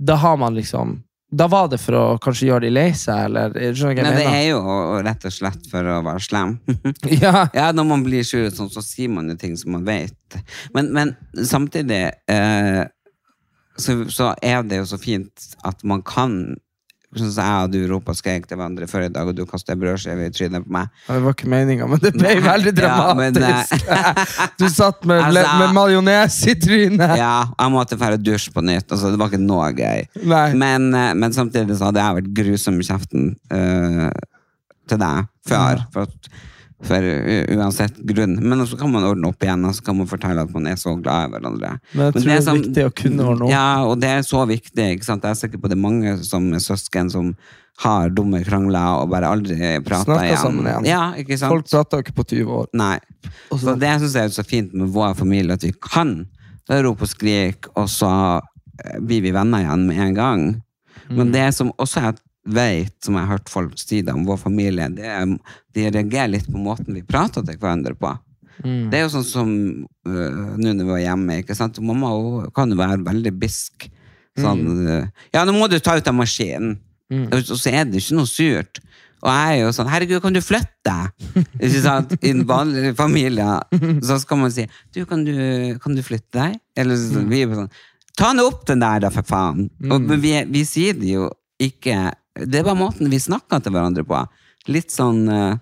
[0.00, 3.50] Da har man liksom Da var det for å kanskje gjøre de lei seg, eller
[3.76, 4.60] skjønner Men det er jo
[5.04, 6.54] rett og slett for å være slem.
[7.20, 10.38] Ja, ja, når man blir sur, sånn, så sier man jo ting som man vet.
[10.72, 11.12] Men, men
[11.44, 12.00] samtidig
[12.32, 12.86] eh,
[13.76, 16.56] så, så er det jo så fint at man kan
[17.16, 19.46] Sånn som jeg og du ropa og skrek til hverandre før i dag, og du
[19.48, 20.90] kastet en brødskive i trynet på meg.
[21.06, 23.86] Det var ikke meninga, men det ble veldig Ja, men, dramatisk.
[24.60, 27.14] du satt med, Altså- med majones i trynet.
[27.16, 28.92] Ja, jeg måtte dra dusj på nytt.
[28.92, 30.04] Altså, det var ikke noe gøy.
[30.60, 34.10] Men, eh, men samtidig så hadde jeg vært grusom i kjeften uh,
[34.92, 35.84] til deg før.
[35.96, 36.30] For at
[36.86, 37.02] For
[37.56, 38.36] uansett grunn.
[38.38, 40.76] Men så kan man ordne opp igjen, og så kan man fortelle at man er
[40.78, 41.70] så glad i hverandre.
[41.90, 43.50] Men jeg tror det er viktig å kunne ordne opp.
[43.50, 44.84] Ja, og det er så viktig.
[44.94, 45.26] ikke sant?
[45.26, 47.32] Jeg er sikker på det er mange som er søsken som
[47.82, 50.40] har dumme krangler og bare aldri prater Snakker igjen.
[50.42, 50.86] sammen igjen.
[50.88, 51.54] Ja, ikke sant?
[51.54, 52.70] Folk prater ikke på 20 år.
[52.78, 52.96] Nei.
[53.50, 56.20] Så det syns jeg er så fint med vår familie, at vi kan
[56.68, 60.48] rope og skrike, og så eh, blir vi venner igjen med en gang.
[61.08, 61.14] Mm.
[61.20, 62.18] Men det som også jeg
[62.54, 65.28] vet, som jeg har hørt folk si det om vår familie, det er
[65.76, 68.14] de reagerer litt på måten vi prater til hverandre på.
[68.64, 68.88] Mm.
[68.90, 69.52] Det er jo sånn som
[70.08, 71.78] uh, nå når vi var hjemme, ikke sant?
[71.84, 73.86] Mamma hun kan jo være veldig bisk.
[74.38, 75.08] Sånn, mm.
[75.34, 76.76] ja, nå må du ta ut av maskinen.
[77.08, 78.80] Og så er det ikke noe surt.
[79.18, 81.46] Og jeg er jo sånn, herregud, kan du flytte deg?
[82.22, 83.56] I en vanlig familie,
[84.06, 85.34] så skal man si, du, kan du,
[85.82, 86.58] kan du flytte deg?
[86.78, 87.72] Eller så, vi er sånn,
[88.18, 89.66] ta nå opp den der da, for faen.
[89.88, 91.26] Og, men vi, vi sier det jo
[91.58, 92.12] ikke,
[92.46, 94.22] det er bare måten vi snakker til hverandre på.
[94.68, 95.56] Litt sånn uh,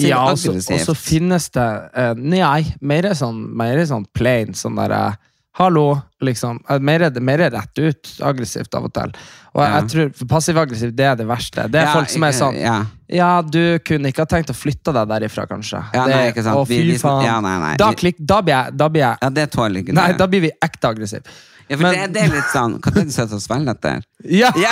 [0.00, 4.76] Ja, og så- og så finnes det uh, Nei, mer sånn, mer sånn plain, sånn
[4.80, 5.16] derre
[5.58, 6.60] Hallo, liksom.
[6.70, 9.10] Eh, Mer, mer rett ut, aggressivt av og til.
[9.56, 9.80] Og jeg, Ja.
[9.80, 11.64] jeg tror Passiv-aggressivt, det er det verste.
[11.68, 12.76] Det er Ja, folk som er sånn ja.
[13.10, 15.80] Ja, du kunne ikke ha tenkt å flytte deg derifra, kanskje.
[15.92, 16.56] Ja, det, nei, ikke sant.
[16.56, 17.24] Å, fy vi- faen.
[17.24, 17.76] ja, nei, nei.
[17.76, 20.40] Da, klik, da blir jeg, da blir jeg Ja, det tåler ikke Nei, da blir
[20.46, 21.22] vi ekte aggressive.
[21.68, 23.70] Ja, for Men- det, det er litt sånn Hva er det du sitter og svelger
[23.74, 24.02] etter?
[24.24, 24.50] Ja!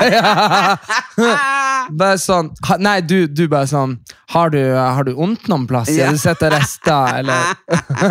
[2.00, 2.48] bare sånn
[2.82, 3.92] Nei, du, du bare sånn
[4.32, 5.90] Har du, har du vondt noen plass?
[5.94, 6.08] Ja.
[6.10, 7.40] Du sitter og rister, eller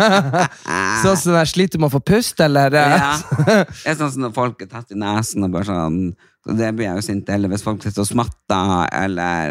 [1.02, 3.12] Sånn som jeg sliter med å få puste, eller Ja.
[3.46, 5.98] Det er sånn som når folk er tatt i nesen og bare sånn
[6.46, 8.64] så Det blir jeg jo sint Eller hvis folk sitter og smatter,
[8.94, 9.42] eller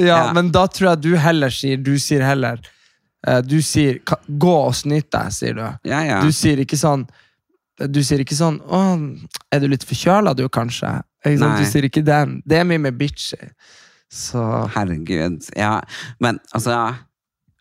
[0.00, 0.32] Ja, Ja.
[0.34, 2.56] men da tror jeg du heller sier Du sier heller
[3.28, 5.62] eh, Du sier 'gå og snyt deg', sier du.
[5.88, 6.20] Ja, ja.
[6.24, 7.06] Du sier ikke sånn
[7.78, 8.80] Du sier ikke sånn 'Å,
[9.52, 12.42] er du litt forkjøla, du, kanskje?' Du sier ikke den.
[12.46, 13.50] Det er mye mer bitchy.
[14.12, 15.50] Så Herregud.
[15.56, 15.80] Ja,
[16.20, 16.94] men altså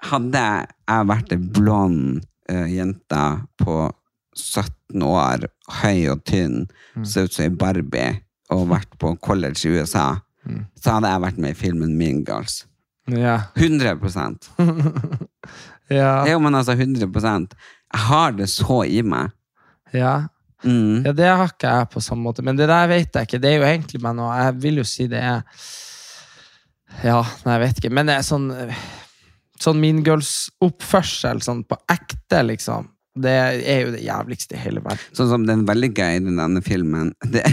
[0.04, 3.90] Hadde jeg vært ei blond uh, jente på
[4.36, 5.46] 17 år,
[5.82, 7.06] høy og tynn, Mm.
[7.06, 8.20] så ut som ei Barbie,
[8.52, 10.66] og vært på college i USA, Mm.
[10.76, 12.66] så hadde jeg vært med i filmen Mean Girls.
[13.08, 13.46] ja.
[13.56, 14.50] 100
[15.90, 16.26] Ja.
[16.28, 17.48] Jo, men altså 100
[17.94, 19.32] Jeg har det så i meg.
[19.98, 20.16] Ja.
[20.64, 21.04] Mm.
[21.04, 23.40] Ja, det har ikke jeg på samme måte, men det der vet jeg ikke.
[23.44, 24.30] Det er jo egentlig meg nå.
[24.32, 25.42] Jeg vil jo si det er
[27.04, 27.94] Ja, nei, jeg vet ikke.
[27.94, 28.50] Men det er sånn
[29.64, 32.90] Sånn Mean Girls-oppførsel sånn på ekte, liksom.
[33.14, 35.02] Det er jo det jævligste i hele verden.
[35.14, 37.14] Sånn som den veldig gøy den denne filmen.
[37.34, 37.44] Det,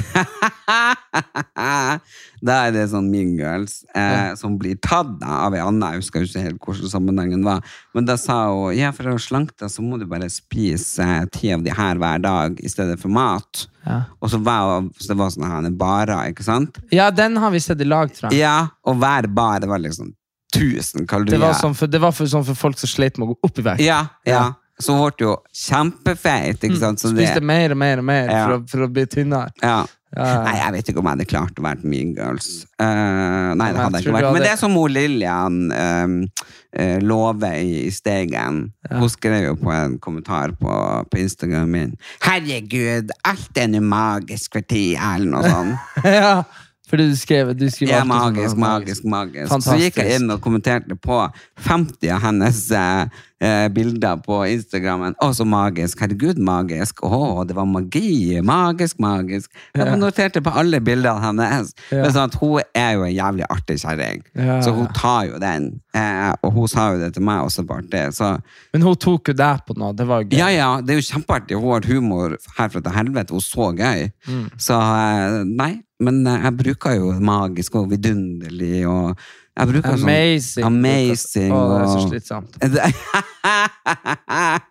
[2.46, 5.90] da er det sånn Mean Girls eh, som blir tatt av ei anna.
[5.92, 7.64] Jeg husker ikke helt hvordan sammenhengen var.
[7.96, 11.50] Men da sa hun ja, for å slanke så må du bare spise eh, ti
[11.52, 13.66] av de her hver dag i stedet for mat.
[13.84, 13.98] Ja.
[14.20, 16.80] Og så var så det var sånne her barer, ikke sant?
[16.94, 18.40] Ja, den har vi sett i lag, tror jeg.
[18.44, 20.14] Ja, og hver bar det var liksom
[20.54, 21.36] 1000 kalorier.
[21.36, 23.50] Det var, sånn for, det var for, sånn for folk som slet med å gå
[23.50, 23.84] opp i vekt.
[23.84, 24.48] Ja, ja.
[24.82, 27.00] Så ble du jo kjempefeit, ikke sant?
[27.02, 28.44] Så det- Spiste mer og mer og mer Ja.
[28.46, 29.52] for, å, for å bli tynnere.
[29.62, 29.86] Ja.
[30.10, 30.42] Ja.
[30.42, 32.46] Nei, jeg vet ikke om jeg hadde klart å være Mean Girls.
[32.82, 34.24] Uh, nei, det hadde jeg ikke vært.
[34.26, 34.32] Hadde...
[34.34, 38.58] Men det er som hun Lillian uh, Love i, i Stegen.
[38.90, 44.58] Hun skrev jo på en kommentar på, på Instagram min 'Herregud, alt er nå magisk
[44.58, 46.02] for tida', eller noe sånt.
[46.18, 46.42] ja,
[46.90, 49.54] fordi du skrev du skrev Ja, sånn, magisk, magisk, magisk.
[49.62, 51.22] Så gikk jeg inn og kommenterte på
[51.70, 55.14] 50 av hennes eh, eh, bilder på Instagrammen.
[55.22, 56.00] Å, så magisk.
[56.04, 57.00] Herregud, magisk.
[57.06, 58.40] Å, det var magi.
[58.44, 59.50] Magisk, magisk.
[59.74, 59.96] Jeg Ja.
[59.96, 61.72] noterte på alle bildene hennes.
[61.90, 62.02] Ja.
[62.02, 64.60] Men sånn at hun er jo en jævlig artig kjerring, Ja.
[64.60, 65.80] Så hun tar jo den.
[65.94, 68.12] Eh, og hun sa jo det til meg også på artig.
[68.14, 68.40] Så
[68.72, 69.92] Men hun tok jo deg på noe.
[69.96, 70.36] Det var gøy.
[70.38, 71.60] ja, ja, det er jo kjempeartig.
[71.60, 73.30] Hun har humor herfra til helvete.
[73.30, 74.10] Hun så gøy.
[74.28, 74.50] Mm.
[74.58, 79.16] Så eh, nei, men eh, jeg bruker jo magisk og vidunderlig og
[79.60, 80.64] jeg bruker sånn- Amazing.
[80.66, 81.52] Amazing.
[81.52, 82.52] Å, det er så slitsomt.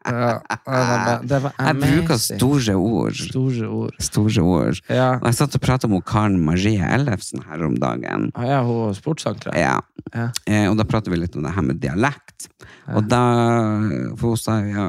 [0.09, 1.81] Ja, det var, amazing.
[1.81, 3.15] Jeg bruker store ord.
[3.19, 3.95] Store ord.
[4.03, 4.81] Store ord.
[4.89, 8.29] Ja, Og jeg satt og pratet med Karen Marie Ellefsen her om dagen.
[8.35, 9.55] Ah, ja hun sportsankere.
[9.59, 9.77] Ja.
[10.13, 10.29] Ja.
[10.49, 12.47] Eh, og da prater vi litt om det her med dialekt.
[12.95, 13.21] Og da
[14.17, 14.87] For hun sa ja,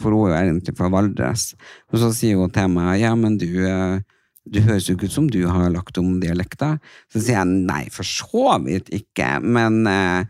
[0.00, 1.50] for hun er egentlig fra Valdres.
[1.92, 3.98] Og så sier hun til meg ja, men du eh,
[4.52, 6.74] du høres jo ikke ut som du har lagt om dialekta.
[7.12, 9.30] Så sier jeg nei, for så vidt ikke.
[9.44, 10.26] Men eh,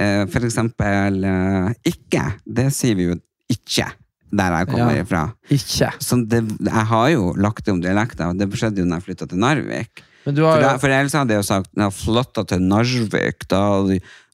[0.00, 2.24] eh, for eksempel eh, ikke.
[2.46, 3.18] Det sier vi jo
[3.52, 3.90] ikke
[4.34, 5.02] der jeg kommer Ja.
[5.04, 5.22] ifra.
[5.54, 5.92] Ikke.
[6.02, 9.28] Så det, jeg har jo lagt om dialekta, og det skjedde jo når jeg flytta
[9.30, 10.02] til Narvik.
[10.24, 13.44] Men du For, da, for ellers hadde jeg jo sagt når jeg flytta til Narvik,
[13.52, 13.60] da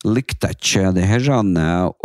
[0.04, 1.26] likte jeg ikke det her.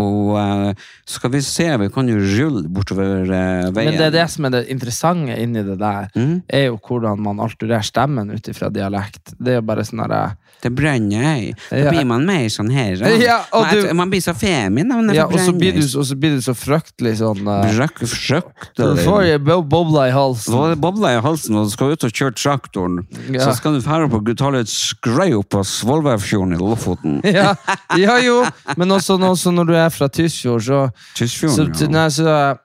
[0.02, 0.74] Og eh,
[1.08, 3.92] skal vi se, vi kan jo rulle bortover eh, veien.
[3.92, 6.42] Men det er det som er det interessante inni det der, Mm.
[6.50, 9.34] er jo hvordan man alturerer stemmen ut ifra dialekt.
[9.40, 10.36] Det er jo bare sånn derre
[10.66, 11.54] til Brønnøy.
[11.70, 11.92] Da Ja.
[11.94, 12.96] blir man mer sånn her.
[13.22, 16.36] Ja, du- man blir så femin er Ja, og så blir du, og så blir
[16.36, 18.00] du så fryktelig sånn uh, Brøk,
[18.76, 19.22] Du får
[19.70, 20.54] bobla i halsen.
[20.72, 23.06] Det bobla i halsen, og du skal ut og kjøre traktoren.
[23.30, 23.46] Ja.
[23.46, 24.94] Så skal du fære på Gutalets
[25.36, 27.22] opp på Svolværfjorden i Lofoten.
[27.36, 27.56] Ja,
[27.98, 28.46] ja jo,
[28.78, 31.92] men også, også når du er fra Tysfjord, så, Tysfjorden, så, ja.
[31.92, 32.58] nei, så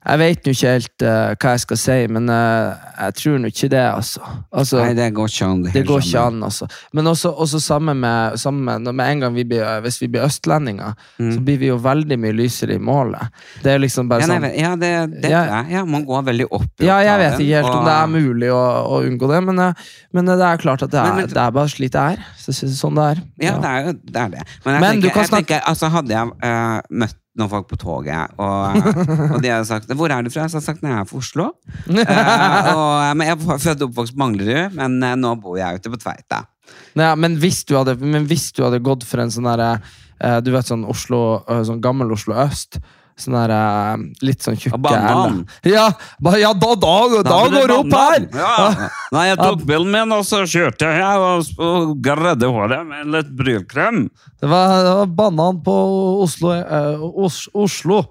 [0.00, 2.72] Jeg vet nå ikke helt uh, hva jeg skal si, men uh,
[3.04, 4.22] jeg tror nå ikke det, altså.
[4.48, 5.58] altså Nei, det går ikke an.
[5.66, 6.68] det det går ikke an, altså.
[6.96, 10.24] Men også, også sammen med, sammen med, med en gang vi blir, hvis vi blir
[10.24, 13.28] østlendinger, så blir vi jo veldig mye lysere i målet.
[13.60, 15.62] Det er liksom bare Ja, sånn nei, ja, det, det Ja.
[15.68, 18.52] ja, man går veldig opp i Ja, jeg vet ikke helt om det er mulig
[18.56, 18.64] å,
[18.96, 21.44] å unngå det, men, eh, men det er klart at det er, Men- men- det
[21.44, 22.24] er bare slik det er.
[22.40, 23.24] Så, så, sånn det er.
[23.50, 24.16] Ja, det er jo det.
[24.16, 24.44] Er det.
[24.64, 28.32] Men, jeg Men tenker, jeg tenker, altså Hadde jeg uh, møtt noen folk på toget,
[28.42, 28.78] og,
[29.36, 31.08] og de hadde sagt 'Hvor er du fra?' Så hadde jeg sagt 'Nei, jeg er
[31.10, 31.50] fra Oslo'.
[31.86, 35.78] uh, og, men jeg er født og oppvokst på Manglerud, men uh, nå bor jeg
[35.78, 36.44] ute på Tveita.
[36.98, 39.80] Nei, men, hvis du hadde, men hvis du hadde gått for en sånn derre
[40.44, 42.76] Du vet sånn Oslo, eh, sånn gammel Oslo øst.
[43.20, 45.42] Sånn der, eh, litt sånn tjukke Banan.
[45.66, 45.90] Ja,
[46.22, 46.94] ba, ja da, da,
[47.26, 48.26] da, går det opp her!
[48.40, 48.88] Ja.
[49.12, 53.32] Nei, jeg tok bilen min, og så kjørte jeg og, og gredde håret med litt
[53.36, 54.06] brylkrem.
[54.40, 55.76] Det var, det var banan på
[56.24, 56.54] Oslo.
[56.56, 58.02] eh, Os, Oslo.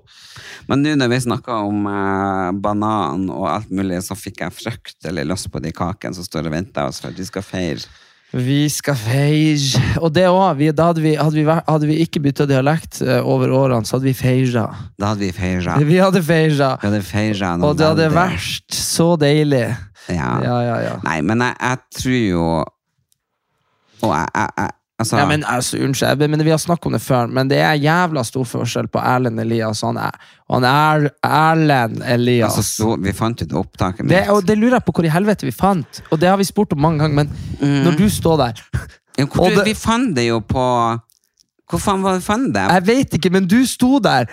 [0.70, 5.26] Men nå når vi snakka om eh, banan og alt mulig, så fikk jeg fryktelig
[5.26, 7.90] lyst på de kakene som står og venter oss for at vi skal feire.
[8.30, 9.82] Vi skal feige.
[10.04, 10.62] Og det òg.
[10.78, 14.06] Da hadde vi, hadde, vi, hadde vi ikke bytta dialekt eh, over årene, så hadde
[14.12, 14.68] vi feira.
[15.02, 15.78] Da hadde vi feira.
[15.82, 16.76] Vi hadde feira.
[16.82, 19.66] Vi hadde feira Og det hadde vært så deilig.
[20.10, 20.30] Ja.
[20.46, 20.94] Ja, ja, ja.
[21.06, 22.46] Nei, men jeg, jeg tror jo
[24.02, 27.02] Og jeg, jeg, jeg Altså Ja, men altså, Unnskyld, men vi har snakket om det
[27.02, 30.18] før, men det er jævla stor forskjell på Erlend Elias og han, er,
[30.52, 32.58] han er Erlend Elias.
[32.58, 34.10] altså, så, Vi fant ut opptaket mitt.
[34.18, 36.44] det, og det lurer jeg på hvor i helvete vi fant, og det har vi
[36.44, 37.32] spurt om mange ganger, men
[37.62, 37.84] Mm.
[37.86, 38.62] når du står der
[39.18, 41.00] Ja, hvor, det- Vi fant det jo på
[41.70, 42.62] Hvor faen var vi fant det?
[42.72, 44.26] Jeg vet ikke, men du sto der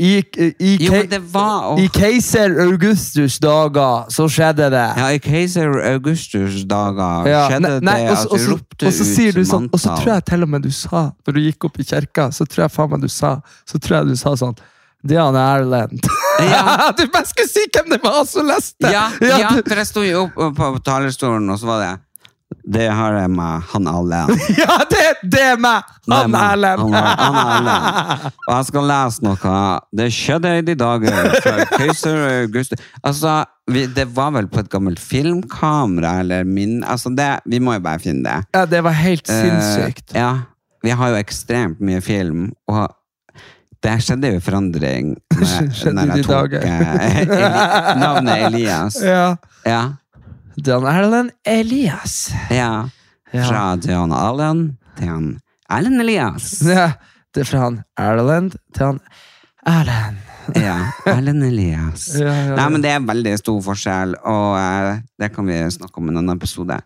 [0.00, 0.22] i,
[0.58, 0.92] i, Jo,
[1.32, 4.84] var i keiser Augustus dager, så skjedde det.
[4.98, 9.04] Ja, I keiser Augustus' dager Ja, skjedde nei, nei, det at vi ropte Og så
[9.04, 11.68] ut du sånn, og så tror jeg til og med du sa, når du gikk
[11.68, 13.34] opp i kirka, så tror jeg faen meg du sa
[13.68, 14.56] Så tror jeg du sa sånn
[15.04, 16.08] Det er han Erlend.
[16.40, 16.88] Ja.
[16.98, 18.88] du bare skulle si hvem det var som leste!
[18.88, 21.92] Ja, ja, du- for jeg sto jo opp på talerstolen, og så var det
[22.62, 24.44] Det har jeg med han Erlend.
[24.62, 25.88] ja det, det er meg!
[26.10, 26.84] Han Erlend!
[26.94, 28.28] Han, Erlend.
[28.46, 29.56] Og jeg skal lese noe.
[30.02, 34.70] Det skjedde i de dager fra keiser August Altså, vi, det var vel på et
[34.72, 38.40] gammelt filmkamera, eller min Altså, det Vi må jo bare finne det.
[38.56, 40.10] Ja, det var helt sinnssykt.
[40.12, 40.32] Uh, ja.
[40.82, 42.90] Vi har jo ekstremt mye film, og
[43.82, 47.38] det skjedde jo forandring med, Skjedde når jeg tok eh, Eli,
[47.98, 48.98] navnet Elias.
[49.02, 49.24] Ja.
[49.66, 49.82] Ja.
[50.56, 52.32] Han Erlend Elias.
[52.50, 52.88] ja.
[53.32, 53.46] Ja.
[53.48, 55.28] Fra John Allen til han
[55.72, 56.58] Erlend Elias.
[56.68, 56.90] Ja,
[57.32, 59.00] det er fra han Erlend til han
[59.64, 60.18] Erlend.
[60.58, 60.76] Ja,
[61.08, 62.10] Erlend Elias.
[62.20, 62.56] Ja, ja, ja.
[62.58, 66.12] Nei, men det er veldig stor forskjell, og uh, det kan vi snakke om i
[66.12, 66.76] en annen episode.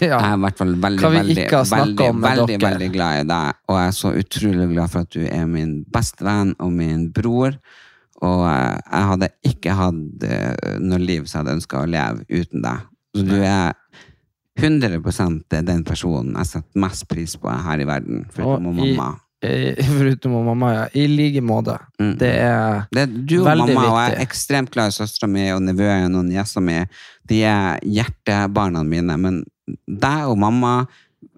[0.00, 3.90] Jeg er i hvert fall veldig, veldig, veldig, veldig, veldig glad i deg, og jeg
[3.92, 7.60] er så utrolig glad for at du er min beste venn og min bror.
[8.24, 12.24] Og eh, jeg hadde ikke hatt eh, noe liv som jeg hadde ønska å leve
[12.30, 12.86] uten deg.
[13.16, 13.74] Så du er
[14.56, 19.14] 100 den personen jeg setter mest pris på her i verden, foruten Og i- mamma.
[19.44, 20.84] Eh, Foruten mamma, ja.
[20.96, 21.74] I like måte.
[22.00, 22.14] Mm.
[22.18, 23.26] Det er Det viktig.
[23.28, 26.24] du og Veldig mamma, og jeg er ekstremt glad i søstera mi og nevøen og
[26.24, 26.78] niesa mi.
[27.28, 29.16] De er hjertebarna mine.
[29.20, 29.44] Men
[29.86, 30.86] deg og mamma,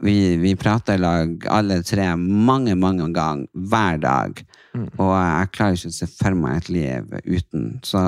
[0.01, 4.45] vi, vi prater i lag alle tre mange, mange ganger hver dag.
[4.75, 4.89] Mm.
[5.01, 7.81] Og jeg klarer ikke å se for meg et liv uten.
[7.83, 8.03] Så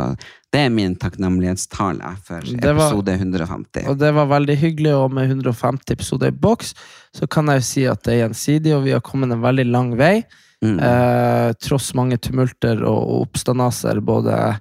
[0.52, 3.86] det er min takknemlighetstale for var- episode 150.
[3.88, 6.74] Og det var veldig hyggelig, og med 150 episoder i boks,
[7.16, 9.66] så kan jeg jo si at det er gjensidig, og vi har kommet en veldig
[9.70, 10.24] lang vei.
[10.62, 10.78] Mm.
[10.78, 14.60] Eh, tross mange tumulter og oppstandaser både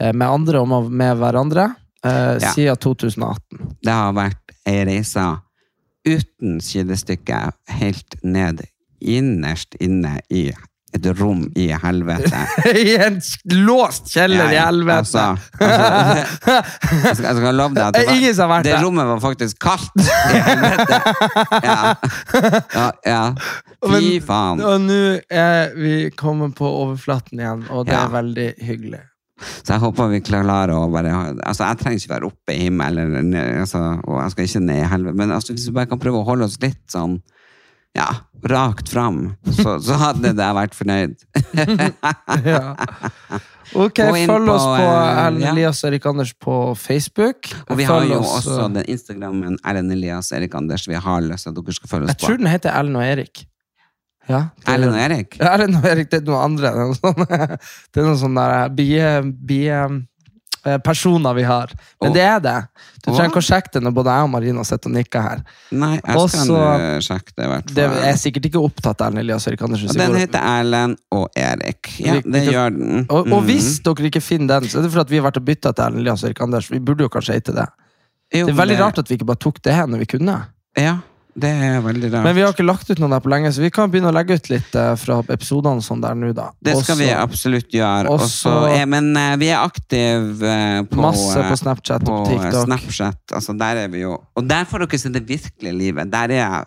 [0.00, 2.52] eh, med andre og med hverandre, eh, Ja.
[2.52, 3.76] siden 2018.
[3.82, 5.40] Det har vært ei reise
[6.06, 8.64] uten sidestykke, helt ned
[9.00, 10.50] innerst inne i
[10.96, 12.42] et rom i helvete.
[12.86, 13.18] I en
[13.66, 14.96] låst kjeller i helvete!
[14.96, 16.56] altså, altså,
[17.06, 19.22] jeg, skal, jeg skal love deg at det, ingen som har vært det rommet var
[19.24, 21.00] faktisk kaldt i helvete.
[21.66, 21.80] Ja.
[22.76, 23.24] Ja, ja.
[23.86, 24.62] Fy faen.
[24.64, 29.04] Og nå er vi kommet på overflaten igjen, og det er veldig hyggelig.
[29.36, 31.12] Så jeg håper vi klarer å bare
[31.44, 34.80] Altså, jeg trenger ikke være oppe i himmelen, eller altså, og jeg skal ikke ned
[34.80, 37.18] i helvete, men altså, hvis vi bare kan prøve å holde oss litt sånn
[37.96, 38.06] ja,
[38.52, 39.20] rakt fram,
[39.56, 41.16] så, så hadde jeg vært fornøyd.
[42.46, 42.76] Ja.
[43.74, 45.50] Ok, følg oss på, eh, Erlend ja.
[45.50, 47.48] Elias og Erik Anders på Facebook.
[47.66, 50.84] Og vi har Følg jo oss, også eh, den Instagrammen Erlend Elias Erik Anders.
[50.86, 52.28] Vi har lyst til at dere skal følge Jeg oss på.
[52.28, 53.42] tror den heter Erlend og Erik.
[54.30, 54.40] Ja,
[54.70, 55.00] Erlend og.
[55.02, 55.36] Erik?
[55.40, 56.70] Ja, Erlend og Erik, det er noe andre.
[56.70, 59.10] Det er noe sånn, det er noen sånne der bie,
[59.50, 59.98] bie, eh,
[60.84, 61.70] personer vi har.
[62.02, 62.54] Men og, det er det.
[63.04, 65.42] Du trenger ikke å sjekke det når både jeg og Marina sitter og nikker her.
[65.70, 69.46] Nei, jeg Også- skal sjekke det, i hvert Det er sikkert ikke opptatt Erlend Elias
[69.46, 69.88] Erik Andersen.
[69.94, 71.92] Den går- heter Erlend og Erik.
[72.00, 73.06] Ja, Vi- vi det kan- gjør den.
[73.08, 73.46] og, og Mhm.
[73.46, 75.84] hvis dere ikke finner den, så er det fordi vi har vært og bytta til
[75.84, 76.68] Erlend Elias Erik Anders.
[76.70, 77.68] Vi burde jo kanskje hete det.
[78.34, 80.46] Jo, Det er veldig rart at vi ikke bare tok det her når vi kunne.
[80.76, 80.98] Ja,
[81.36, 82.24] det er veldig rart.
[82.24, 84.14] Men vi har ikke lagt ut noen der på lenge, så vi kan begynne å
[84.16, 86.46] legge ut litt eh, fra episodene sånn der nå, da.
[86.64, 88.08] Det skal Også- vi absolutt gjøre.
[88.08, 92.64] også- Også, men eh, vi er aktive eh, på, Masse på Snapchat og på TikTok.
[92.66, 93.20] Snapchat.
[93.36, 94.16] Altså, der er vi jo.
[94.36, 96.10] Og der får dere se det virkelige livet.
[96.10, 96.64] Der er jeg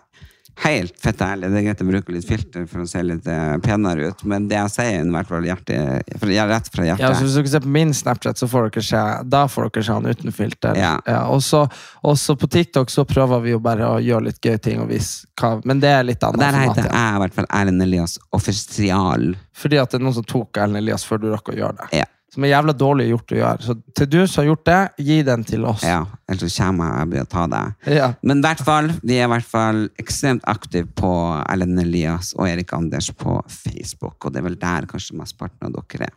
[0.64, 1.48] helt fett ærlig.
[1.52, 4.46] Det er greit å bruke litt filter for å se litt eh, penere ut, men
[4.50, 5.78] det jeg sier, er i hvert fall hjerte,
[6.20, 7.04] fra- ja, rett fra hjertet.
[7.06, 9.84] Ja, så Hvis dere ser på min Snapchat, så får dere se Da får dere
[9.88, 10.76] se han uten filter.
[10.76, 10.98] Ja.
[11.30, 14.80] og så på TikTok så prøver vi jo bare å gjøre litt gøye ting.
[14.80, 17.04] Og vise hva, men det er litt Og annet der heter heter Ja.
[17.06, 19.34] jeg i hvert fall Erlend Elias Offisial.
[19.56, 21.88] Fordi at det er noen som tok Erlend Elias før du rakk å gjøre det.
[22.00, 22.04] Ja.
[22.30, 23.64] Som er jævla dårlig gjort å gjøre.
[23.66, 25.82] Så til du som har gjort det, gi den til oss.
[25.82, 26.04] ja.
[26.30, 27.88] Ellers så kommer jeg og blir å ta deg.
[27.90, 28.12] Ja.
[28.22, 31.10] Men i hvert fall, vi er i hvert fall ekstremt aktive på
[31.50, 35.74] Ellen Elias og Erik Anders på Facebook, og det er vel der kanskje mesteparten av
[35.74, 36.14] dere er.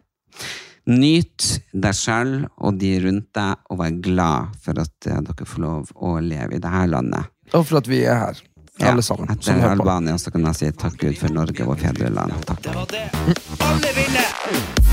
[0.94, 5.64] Nyt deg sjøl og de rundt deg, og vær glad for at eh, dere får
[5.66, 7.34] lov å leve i dette landet.
[7.56, 8.42] Og for at vi er her,
[8.84, 9.32] alle sammen.
[9.34, 9.66] Etter.
[9.74, 12.38] Albania så kan jeg si takk Gud for Norge, og fedreland.
[12.46, 12.66] Takk.
[12.68, 13.08] Det var det.
[13.64, 14.93] Alle vinner!